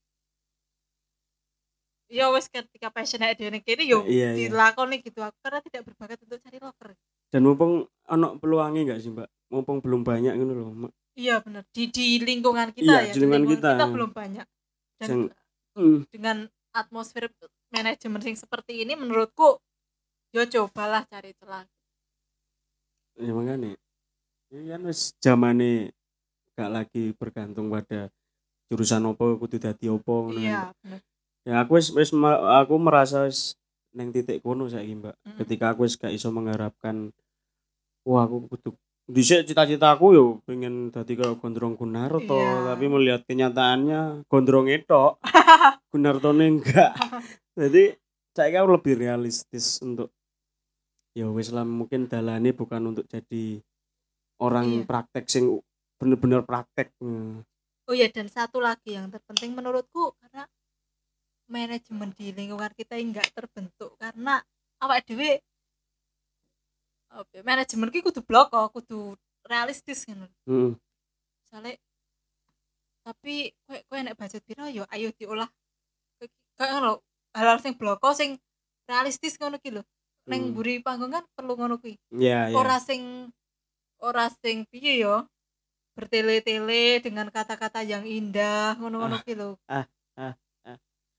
[2.10, 4.50] yo wis ketika passion awake dhewe kene yo Iya, iya.
[4.50, 6.90] dilakoni gitu aku karena tidak berbakat untuk cari loker
[7.30, 10.92] dan mumpung ono peluangnya enggak sih Mbak mumpung belum banyak ngono lho Mbak.
[11.16, 13.70] iya benar di di lingkungan kita Iya, ya di lingkungan kita.
[13.94, 14.46] belum banyak
[14.98, 15.32] dan Sing-
[15.78, 16.02] Hmm.
[16.10, 16.38] dengan
[16.74, 17.30] atmosfer
[17.70, 19.62] manajemen yang seperti ini menurutku
[20.34, 21.64] yo cobalah cari celah
[23.16, 23.78] ya makanya
[24.50, 25.94] ini kan wis zamane
[26.58, 28.10] gak lagi bergantung pada
[28.68, 31.02] jurusan opo kudu dadi opo ngono kan, iya Mbak.
[31.50, 32.14] Ya aku wis wis
[32.62, 33.58] aku merasa wis
[33.90, 35.38] neng titik kono saiki Mbak Mm-mm.
[35.42, 37.10] ketika aku wis gak iso mengharapkan
[38.06, 38.70] wah aku kudu
[39.10, 42.70] dhisik cita-citaku yo pengen dadi kaya Gondrong Gunarto Iya.
[42.70, 45.04] tapi melihat kenyataannya Gondrong itu
[45.92, 46.94] Gunartone enggak
[47.60, 47.98] jadi
[48.38, 50.14] saya aku lebih realistis untuk
[51.18, 53.58] ya wis lah mungkin dalane bukan untuk jadi
[54.38, 54.86] orang Iya.
[54.86, 55.58] praktek sing
[55.98, 56.94] bener-bener praktek
[57.90, 60.46] oh ya dan satu lagi yang terpenting menurutku karena
[61.50, 63.98] manajemen di lingkungan kita yang nggak terbentuk.
[63.98, 64.40] Karena
[64.80, 65.42] awak dewe
[67.10, 69.18] apa ya, manajemen ki kudu blok kok kudu
[69.50, 70.30] realistis kan
[71.42, 71.74] misalnya
[73.02, 75.50] tapi kue kue nek budget piro yo ayo diolah.
[76.54, 77.02] Kayak ngono
[77.34, 78.38] hal-hal sing bloko sing
[78.86, 79.82] realistis ngono ki lho.
[79.82, 80.30] Hmm.
[80.30, 81.98] neng buri panggung kan perlu ngono kuwi.
[82.14, 82.56] Ya ya.
[82.56, 83.34] Ora sing
[83.98, 85.26] ora sing piye yo
[85.98, 89.58] bertele-tele dengan kata-kata yang indah ngono-ngono ki lho.
[89.68, 89.84] ah,
[90.16, 90.34] ah, ah.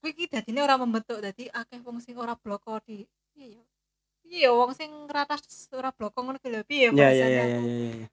[0.01, 3.63] Kuwi ki dadine ora membentuk dadi akeh wong sing ora bloko di piye yo
[4.25, 5.43] piye yo wong sing ratas
[5.77, 8.07] ora bloko ngono ki lho piye ya ya ya ya ya, ya.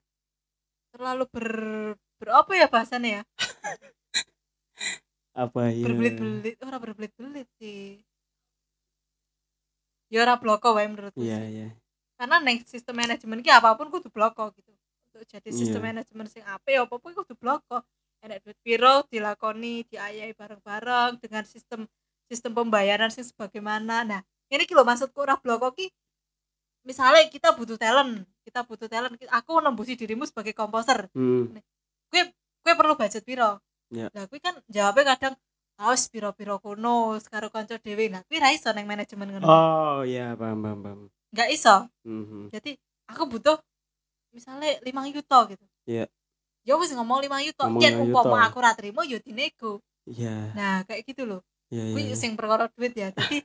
[0.92, 1.48] terlalu ber
[2.18, 3.22] ber apa ya bahasanya ya?
[5.38, 5.86] Apa ya?
[5.86, 8.02] Berbelit-belit ora berbelit-belit sih.
[10.10, 11.46] Ya ora bloko wae menurutku iya sih.
[11.54, 11.68] iya
[12.18, 14.72] karena neng sistem manajemen ki apa pun kudu bloko gitu.
[15.06, 15.88] Untuk jadi sistem Iya.
[15.94, 17.76] manajemen sing apik apa pun kudu bloko
[18.20, 21.86] enek duit piro dilakoni diayai bareng-bareng dengan sistem
[22.26, 25.88] sistem pembayaran sing sebagaimana nah ini kilo maksudku ora bloko ki
[26.82, 31.52] misalnya kita butuh talent kita butuh talent aku nembusi dirimu sebagai komposer Hmm.
[32.08, 34.12] gue perlu budget piro Ya.
[34.12, 35.34] nah gue kan jawabnya kadang
[35.80, 40.36] awas piro-piro kuno sekarang konco dewi nah gue ra iso neng manajemen ngono oh ya
[40.36, 40.98] paham paham paham
[41.32, 42.52] nggak iso Mhm.
[42.52, 42.76] jadi
[43.08, 43.56] aku butuh
[44.36, 46.04] misalnya 5 juta gitu Iya.
[46.66, 49.82] Ya wis ngomong 5 juta Ngomong yen 5 umpama aku ra trimo ya dinego.
[50.08, 50.52] Iya.
[50.56, 51.40] Nah kayak gitu loh.
[51.68, 53.12] Iya kuwi iya sing perkara duit ya.
[53.12, 53.44] Jadi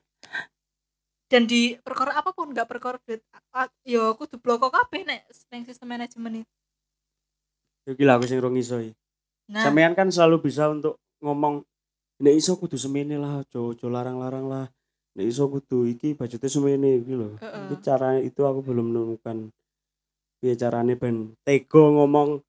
[1.27, 5.25] dan di perkara apa pun nggak perkara duit a- a- ya kudu bloko kabeh nek
[5.49, 6.53] neng sistem manajemen itu.
[7.89, 8.79] Yo gila aku sing rong iso
[9.51, 9.65] nah.
[9.65, 11.65] Sampean kan selalu bisa untuk ngomong
[12.23, 14.65] nek iso kudu semene lah, ojo larang-larang lah.
[15.19, 17.35] Nek iso kudu iki budgetnya semene iki lho.
[17.43, 17.67] Heeh.
[17.67, 19.51] Iki cara itu aku belum menemukan.
[20.39, 22.39] Piye carane ben tego ngomong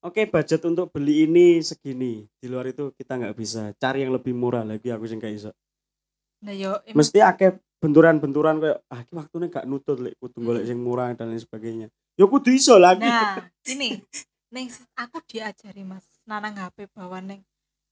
[0.00, 2.24] Oke budget untuk beli ini segini.
[2.40, 5.52] Di luar itu kita nggak bisa cari yang lebih murah lagi aku sing gak iso.
[6.40, 10.80] Nah yo mesti akeh benturan-benturan kayak ah iki waktune gak nutut lek kudu golek sing
[10.80, 11.92] murah dan lain sebagainya.
[12.16, 14.00] Ya kudu iso lagi nah ini
[14.56, 17.44] neng aku diajari mas nanang HP bahwa neng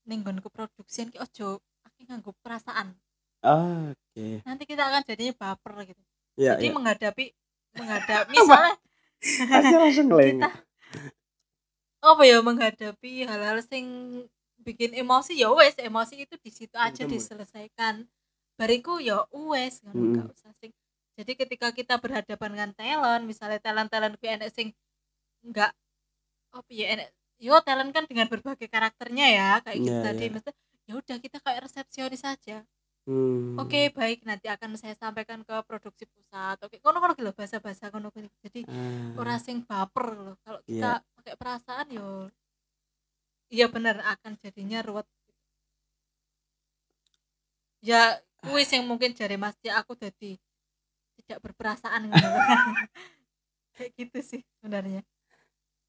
[0.09, 2.97] neng gonku produksian ki ojo aku nganggo perasaan.
[3.45, 4.43] Ah, oke.
[4.49, 6.03] Nanti kita akan jadinya baper gitu.
[6.41, 7.25] Ya jadi ya menghadapi
[7.77, 8.75] menghadapi misalnya
[9.51, 10.68] Aja langsung ngeleng kita
[12.03, 13.87] apa ya menghadapi hal-hal sing
[14.63, 17.13] bikin emosi ya wes emosi itu di situ aja Ketemu.
[17.15, 17.95] diselesaikan
[18.59, 20.15] bariku ya wes ngono Mm.
[20.15, 20.71] gak usah sing
[21.19, 24.71] jadi ketika kita berhadapan dengan talent misalnya talent talent ku enek sing
[25.47, 25.73] enggak
[26.55, 27.09] apa ya enek
[27.43, 30.33] yo talent kan dengan berbagai karakternya ya kayak gitu Iya, tadi iya.
[30.35, 30.57] Maksudnya,
[30.89, 32.65] ya udah kita kayak resepsionis saja
[33.09, 33.57] Hmm.
[33.57, 34.29] oke baik.
[34.29, 36.61] Nanti akan saya sampaikan ke produksi pusat.
[36.61, 40.37] Oke kono kono gitu bahasa bahasa kono kono jadi Ah, ora sing baper loh.
[40.45, 42.29] Kalau kita pakai perasaan yo
[43.49, 45.09] iya bener akan jadinya ruwet.
[47.81, 50.37] Ya kuis yang mungkin jari Mas Tia aku jadi
[51.17, 52.13] tidak berperasaan
[53.75, 55.01] kayak gitu sih sebenarnya.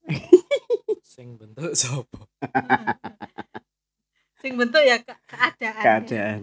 [1.03, 2.23] Sing bentuk sapa
[4.39, 6.39] sing bentuk ya ke- keadaan keadaan.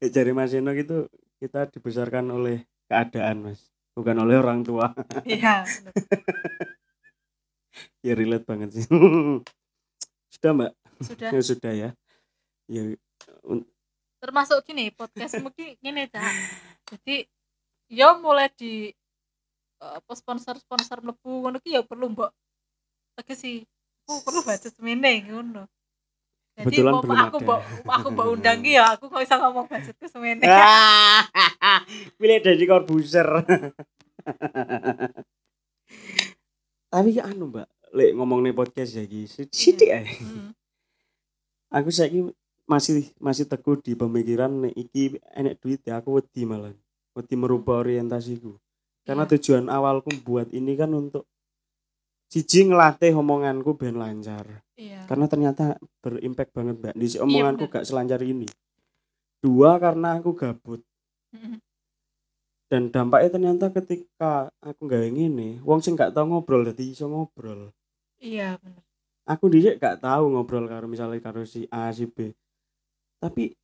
[0.00, 1.08] Ya, dari Mas Eno gitu
[1.40, 3.70] kita dibesarkan oleh keadaan Mas.
[3.96, 4.92] Bukan oleh orang tua.
[5.24, 5.64] Iya
[8.06, 8.84] ya relate banget sih.
[10.34, 10.72] Sudah mbak?
[11.00, 11.28] Sudah.
[11.32, 11.90] Ya sudah ya.
[12.70, 12.82] Ya
[14.20, 16.22] termasuk gini podcast mungkin gini cak.
[16.92, 17.24] Jadi
[17.88, 18.92] ya mulai di
[19.80, 22.30] eh, apa sponsor sponsor mlebu ngono ya perlu mbok
[23.16, 23.64] tegesi
[24.10, 25.62] aku perlu baca semene ngono.
[26.58, 29.64] Jadi Kebetulan mau belum aku mbok aku mbok undang ki ya aku kok bisa ngomong
[29.70, 30.44] budgetku semene
[32.20, 33.24] pilih dari korbuser
[36.92, 40.04] tapi anu mbak lek ngomong nih podcast ya guys sidik ae.
[40.04, 40.52] Hmm.
[41.70, 42.28] aku saiki
[42.66, 46.70] masih masih teguh di pemikiran nek iki enek duit ya aku wedi malah.
[47.18, 48.54] Wedi merubah orientasiku.
[49.02, 49.34] Karena Iya.
[49.34, 51.26] tujuan awalku buat ini kan untuk
[52.30, 54.62] siji ngelatih omonganku ben lancar.
[54.78, 55.04] Iya.
[55.10, 56.94] Karena ternyata berimpact banget mbak.
[56.94, 57.74] Di omonganku bener.
[57.82, 58.46] gak selancar ini.
[59.42, 60.80] Dua karena aku gabut.
[62.70, 67.74] Dan dampaknya ternyata ketika aku nggak ini wong sing gak tau ngobrol jadi iso ngobrol.
[68.22, 68.82] Iya bener.
[69.26, 72.30] Aku dhisik gak tahu ngobrol karo misalnya karo si A si B.
[73.18, 73.58] Tapi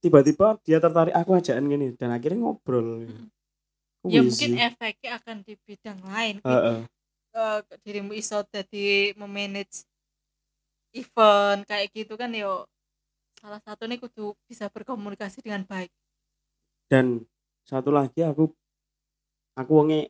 [0.00, 3.04] tiba-tiba dia tertarik aku ajakan gini dan akhirnya ngobrol.
[3.04, 3.28] Mm.
[4.00, 6.34] Kuwi ya mungkin efeknya akan di bidang lain.
[6.40, 6.48] Ki.
[6.48, 6.78] Heeh.
[7.36, 9.84] Eh, dirimu iso jadi memanage
[10.96, 12.64] event kayak gitu kan yo
[13.36, 15.92] salah satu nih kudu bisa berkomunikasi dengan baik
[16.88, 17.28] dan
[17.68, 18.48] satu lagi aku
[19.52, 20.08] aku wonge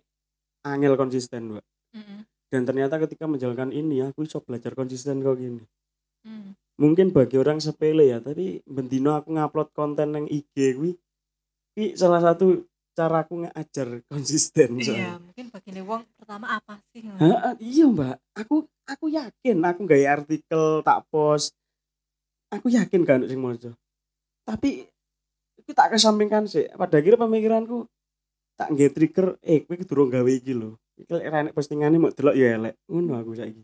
[0.62, 1.66] angel konsisten mbak
[1.98, 2.22] Mm-mm.
[2.54, 5.66] dan ternyata ketika menjalankan ini aku iso belajar konsisten kok gini
[6.26, 6.58] Mm.
[6.82, 10.98] mungkin bagi orang sepele ya tapi bentino aku ngupload konten yang IG kuwi
[11.94, 12.66] salah satu
[12.96, 15.12] cara aku ngajar konsisten iya soalnya.
[15.20, 17.04] mungkin begini wong pertama apa sih?
[17.04, 18.16] Ha, iya mbak.
[18.32, 21.52] Aku aku yakin aku gaya artikel tak post.
[22.48, 23.76] Aku yakin kan sing mojo
[24.46, 24.86] tapi
[25.58, 26.70] itu tak kesampingkan sih.
[26.70, 27.90] Pada akhirnya pemikiranku
[28.54, 30.78] tak nggak trigger eh kowe durung gawe iki lho.
[30.96, 32.74] Iki lek ra enek postingane mau delok ya elek.
[32.86, 33.62] Ngono aku saiki.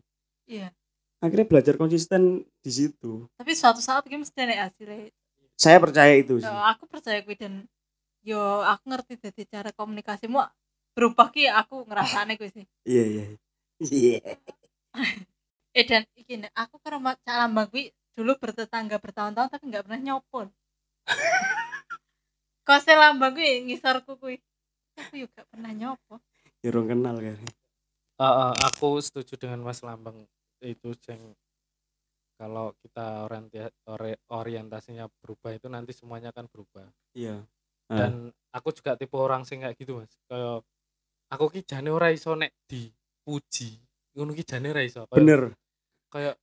[0.51, 0.75] Iya.
[1.23, 3.31] Akhirnya belajar konsisten di situ.
[3.39, 5.15] Tapi suatu saat iki mesti ada hasilnya.
[5.55, 6.51] Saya percaya itu sih.
[6.51, 7.71] Yo, aku percaya kuwi dan
[8.23, 10.39] yo aku ngerti dari cara komunikasimu
[10.95, 12.67] berubah ki aku ngerasane kuwi sih.
[12.87, 13.25] Iya iya
[13.83, 14.19] iya.
[15.73, 19.89] Eh dan iki nek, aku karo Ma- Cak Lambang kuwi dulu bertetangga bertahun-tahun tapi nggak
[19.89, 20.53] pernah nyopon.
[22.69, 24.37] Kose Lambang kuwi ngisarku kuwi?
[25.01, 26.21] Aku juga pernah nyopo
[26.63, 27.39] ya orang kenal kan
[28.23, 30.15] Eh, eh, aku setuju dengan Mas Lambang
[30.63, 31.35] itu jeng.
[32.39, 36.87] Kalau kita orientia- ori- orientasinya berubah itu nanti semuanya akan berubah.
[37.19, 37.43] Iya.
[37.43, 37.62] Ah.
[37.93, 38.13] Dan
[38.51, 40.13] aku juga tipe orang sing kayak gitu mas.
[40.27, 40.65] Kayak
[41.29, 43.77] aku ki jane ora iso nek dipuji.
[44.13, 45.05] Ngono ki jane ora iso.
[45.07, 45.43] Kayak- bener.
[46.13, 46.37] kayak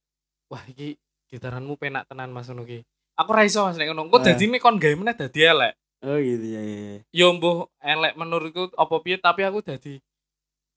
[0.50, 0.97] wah iki
[1.30, 2.82] gitaranmu penak tenan mas ngono ki.
[3.16, 4.10] Aku ora iso mas nek ngono.
[4.10, 4.26] Kok Ah.
[4.30, 5.74] dadi nek kon gawe meneh dadi elek.
[6.00, 10.00] Oh gitu ya ya yo mbuh elek menurutku apa piye tapi aku dadi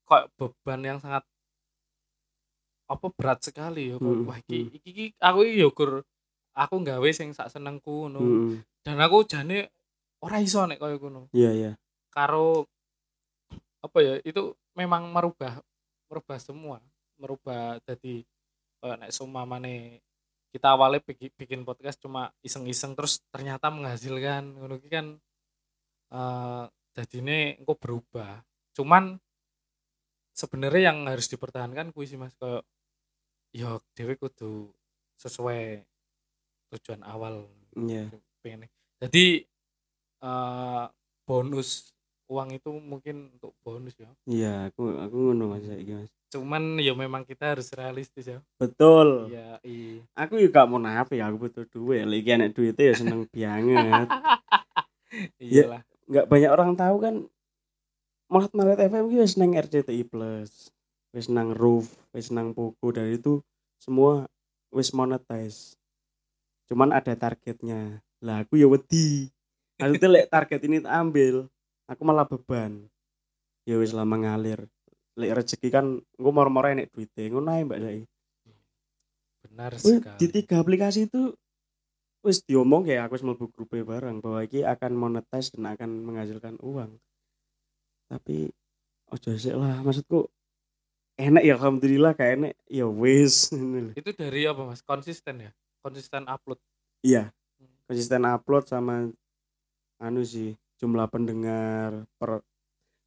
[0.03, 1.23] kayak beban yang sangat
[2.91, 3.97] apa berat sekali yo.
[3.97, 6.03] Hmm, wah iki iki, iki aku iki yo gur
[6.53, 8.21] aku gawe sing sak senengku ngono.
[8.21, 8.53] Mm-mm.
[8.83, 9.71] dan aku jane
[10.23, 11.27] ora iso nek koyo ngono.
[11.35, 11.73] Iya iya.
[12.09, 12.71] Karo
[13.83, 15.59] apa ya itu memang merubah
[16.07, 16.79] merubah semua.
[17.19, 18.23] Merubah jadi
[18.79, 20.01] kayak nek sumamane
[20.53, 25.07] kita awalnya bikin, bikin podcast cuma iseng-iseng terus ternyata menghasilkan ngono kan
[26.13, 26.65] eh
[26.95, 28.45] jadine engko berubah.
[28.77, 29.19] Cuman
[30.33, 32.63] sebenarnya yang harus dipertahankan kuwi sih Mas kayak
[33.53, 34.71] ya dhewe kudu
[35.19, 35.83] sesuai
[36.73, 37.49] tujuan awal.
[37.75, 38.13] Iya.
[38.45, 38.69] Pengen
[39.03, 39.51] jadi
[40.23, 40.85] eh
[41.27, 41.93] bonus
[42.33, 44.09] uang itu mungkin untuk bonus ya.
[44.25, 46.11] Iya aku aku ngono mas saiki mas.
[46.33, 48.41] Cuman ya memang kita harus realistis ya.
[48.57, 49.29] Betul.
[49.29, 51.29] Iya iya aku juga mau nape ya.
[51.29, 52.09] Aku butuh duit.
[52.09, 54.09] Lagi anak duitnya ya seneng banget.
[55.43, 57.15] Iyalah nggak banyak orang tahu kan
[58.33, 60.73] Malat Malat FM itu wis nang RCTI Plus
[61.13, 63.45] wis nang Roof wis nang Pogo dan itu
[63.77, 64.25] semua
[64.73, 65.77] wis monetize.
[66.67, 68.01] Cuman ada targetnya.
[68.25, 69.29] Lah aku ya wedi
[69.81, 71.47] maksudnya lek target ini tak ambil
[71.89, 72.87] aku malah beban.
[73.63, 74.67] Ya wis lama ngalir
[75.17, 78.07] lek rezeki kan engko moro-moro enek duite ngono ae mbak saiki
[79.43, 80.19] benar Wih, sekali.
[80.19, 81.37] di tiga aplikasi itu
[82.25, 86.57] wis diomong ya aku wis mlebu grup bareng bahwa iki akan monetize dan akan menghasilkan
[86.63, 86.97] uang.
[88.09, 88.49] Tapi
[89.13, 90.31] ojo sik lah maksudku
[91.21, 93.53] enak ya alhamdulillah kayak enak ya wis.
[94.01, 94.81] Itu dari apa mas?
[94.81, 95.53] Konsisten ya?
[95.85, 96.63] Konsisten upload?
[97.05, 97.35] Iya.
[97.85, 99.11] Konsisten upload sama
[100.03, 102.43] anu sih jumlah pendengar per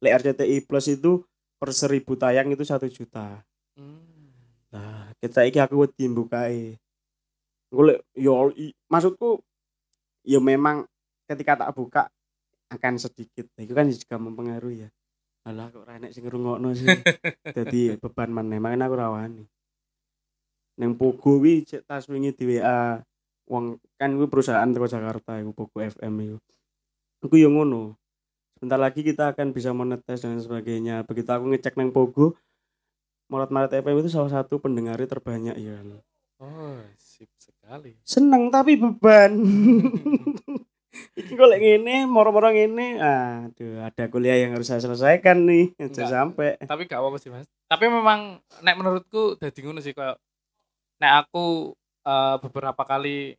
[0.00, 1.20] RCTI Plus itu
[1.60, 3.44] per seribu tayang itu satu juta
[3.76, 4.32] Hmm.
[4.72, 6.80] Nah, kita iki aku wedi mbukae.
[7.68, 8.50] Golek yo
[8.88, 9.44] maksudku
[10.24, 10.88] ya memang
[11.28, 12.08] ketika tak buka
[12.72, 13.46] akan sedikit.
[13.60, 14.90] Itu kan juga mempengaruhi ya.
[15.46, 16.88] Alah kok ora enek sing ngrungokno sih.
[17.54, 19.44] Dadi beban maneh, makanya aku rawani.
[20.80, 23.00] Neng Pogo wi cek tas wingi di WA
[23.46, 26.38] wong kan kuwi perusahaan teko Jakarta iku Pogo FM iku.
[27.26, 27.98] Iku yo ngono.
[28.56, 31.04] Sebentar lagi kita akan bisa monetize dan sebagainya.
[31.04, 32.38] Begitu aku ngecek neng Pogo,
[33.28, 35.82] Morat Maret FM itu salah satu pendengarnya terbanyak ya.
[36.36, 39.34] oh sip sekali Seneng tapi beban.
[41.16, 46.32] Iki kok lek ngene, moro-moro ngene, aduh ada kuliah yang harus saya selesaikan nih, jangan
[46.32, 46.56] sampai.
[46.64, 50.16] tapi gak apa sih mas tapi memang nek menurutku dadi ngono sih kayak
[51.02, 51.74] nek aku
[52.06, 53.34] eh, beberapa kali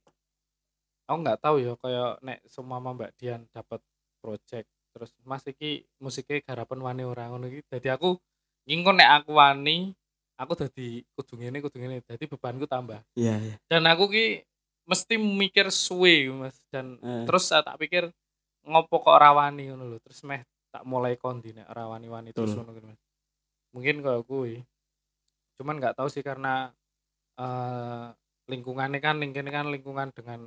[1.08, 3.80] aku nggak tahu ya kayak nek semua mbak Dian dapat
[4.20, 8.20] project terus mas iki musiknya garapan wani orang ngono iki jadi aku
[8.68, 9.96] ngingkon nek aku wani
[10.36, 13.56] aku dadi kudu ngene kudu ngene dadi bebanku tambah Iya, iya.
[13.66, 14.44] dan aku ki
[14.84, 17.24] mesti mikir suwe mas dan Eh.
[17.24, 18.12] terus saya tak pikir
[18.68, 22.68] ngopo kok rawani ngono lho terus meh tak mulai kondi nek rawani-wani terus Betul.
[22.68, 23.02] ngono gitu mas
[23.72, 24.60] mungkin kalau kuwi
[25.56, 26.70] cuman nggak tahu sih karena
[27.38, 28.08] eh
[28.48, 30.40] lingkungannya kan lingkungannya kan lingkungan dengan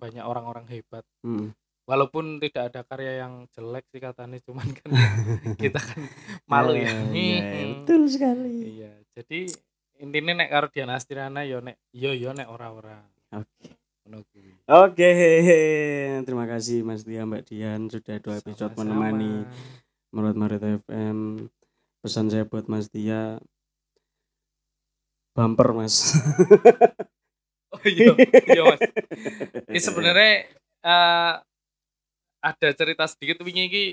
[0.00, 1.52] banyak orang-orang hebat Hmm.
[1.84, 4.88] walaupun tidak ada karya yang jelek sih katanya cuman kan
[5.54, 6.00] kita kan
[6.50, 7.84] malu ya iya, Hmm.
[7.84, 8.54] betul sekali.
[8.74, 9.52] iya jadi
[9.98, 13.76] intinya nek karo Dian Astriana yo nek yo yo nek ora-ora Oke.
[14.26, 15.10] kuwi Oke,
[16.24, 19.06] terima kasih Mas Dia Mbak Dian sudah dua episode Sama-sama.
[19.06, 19.46] menemani
[20.10, 21.46] Menurut Marit FM.
[22.00, 23.38] Pesan saya buat Mas Dia
[25.30, 26.10] bumper Mas.
[27.70, 28.10] Oh iya,
[28.50, 28.80] iya mas.
[29.70, 30.50] Ini sebenarnya
[30.82, 31.34] eh,
[32.40, 33.84] ada cerita sedikit wingi iki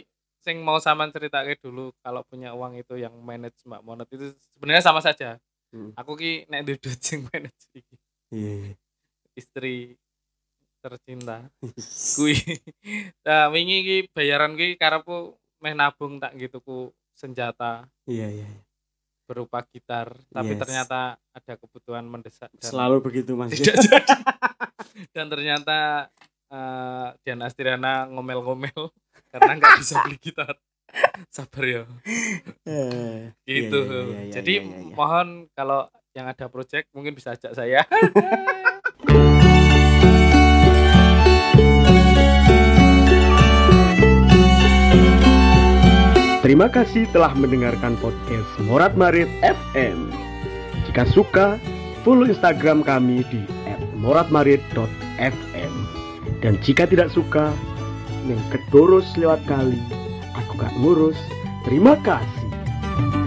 [0.42, 4.84] sing mau sampean ceritake dulu kalau punya uang itu yang manage Mbak Monet itu sebenarnya
[4.86, 5.38] sama saja.
[5.70, 5.92] Hmm.
[6.00, 7.96] Aku ki nek duduk sing manage iki
[8.32, 8.74] Iya, iya.
[9.36, 9.76] istri
[10.82, 11.46] tercinta.
[12.18, 12.36] Kui.
[13.28, 16.78] Nah, wingi iki bayaran ki karepku meh nabung tak gitu ku
[17.18, 18.48] senjata Iya, iya.
[19.28, 20.62] Berupa gitar, tapi Yes.
[20.64, 23.52] ternyata ada kebutuhan mendesak dan Selalu begitu Mas.
[23.52, 24.00] tidak jadi.
[25.12, 26.08] Dan ternyata
[26.48, 28.88] eh Dian Astriana ngomel-ngomel
[29.36, 30.56] karena nggak bisa beli gitar.
[31.28, 31.84] Sabar ya.
[32.64, 33.80] Eh, gitu.
[33.84, 34.54] iya, iya, iya, jadi
[34.96, 37.84] mohon kalau yang ada project mungkin bisa ajak saya
[46.48, 50.16] Terima kasih telah mendengarkan podcast Morat Marit FM.
[50.88, 51.60] Jika suka,
[52.08, 53.44] follow Instagram kami di
[54.00, 55.74] @moratmarit.fm.
[56.40, 57.52] Dan jika tidak suka,
[58.32, 59.76] yang kedurus lewat kali,
[60.40, 61.20] aku gak ngurus.
[61.68, 63.27] Terima kasih.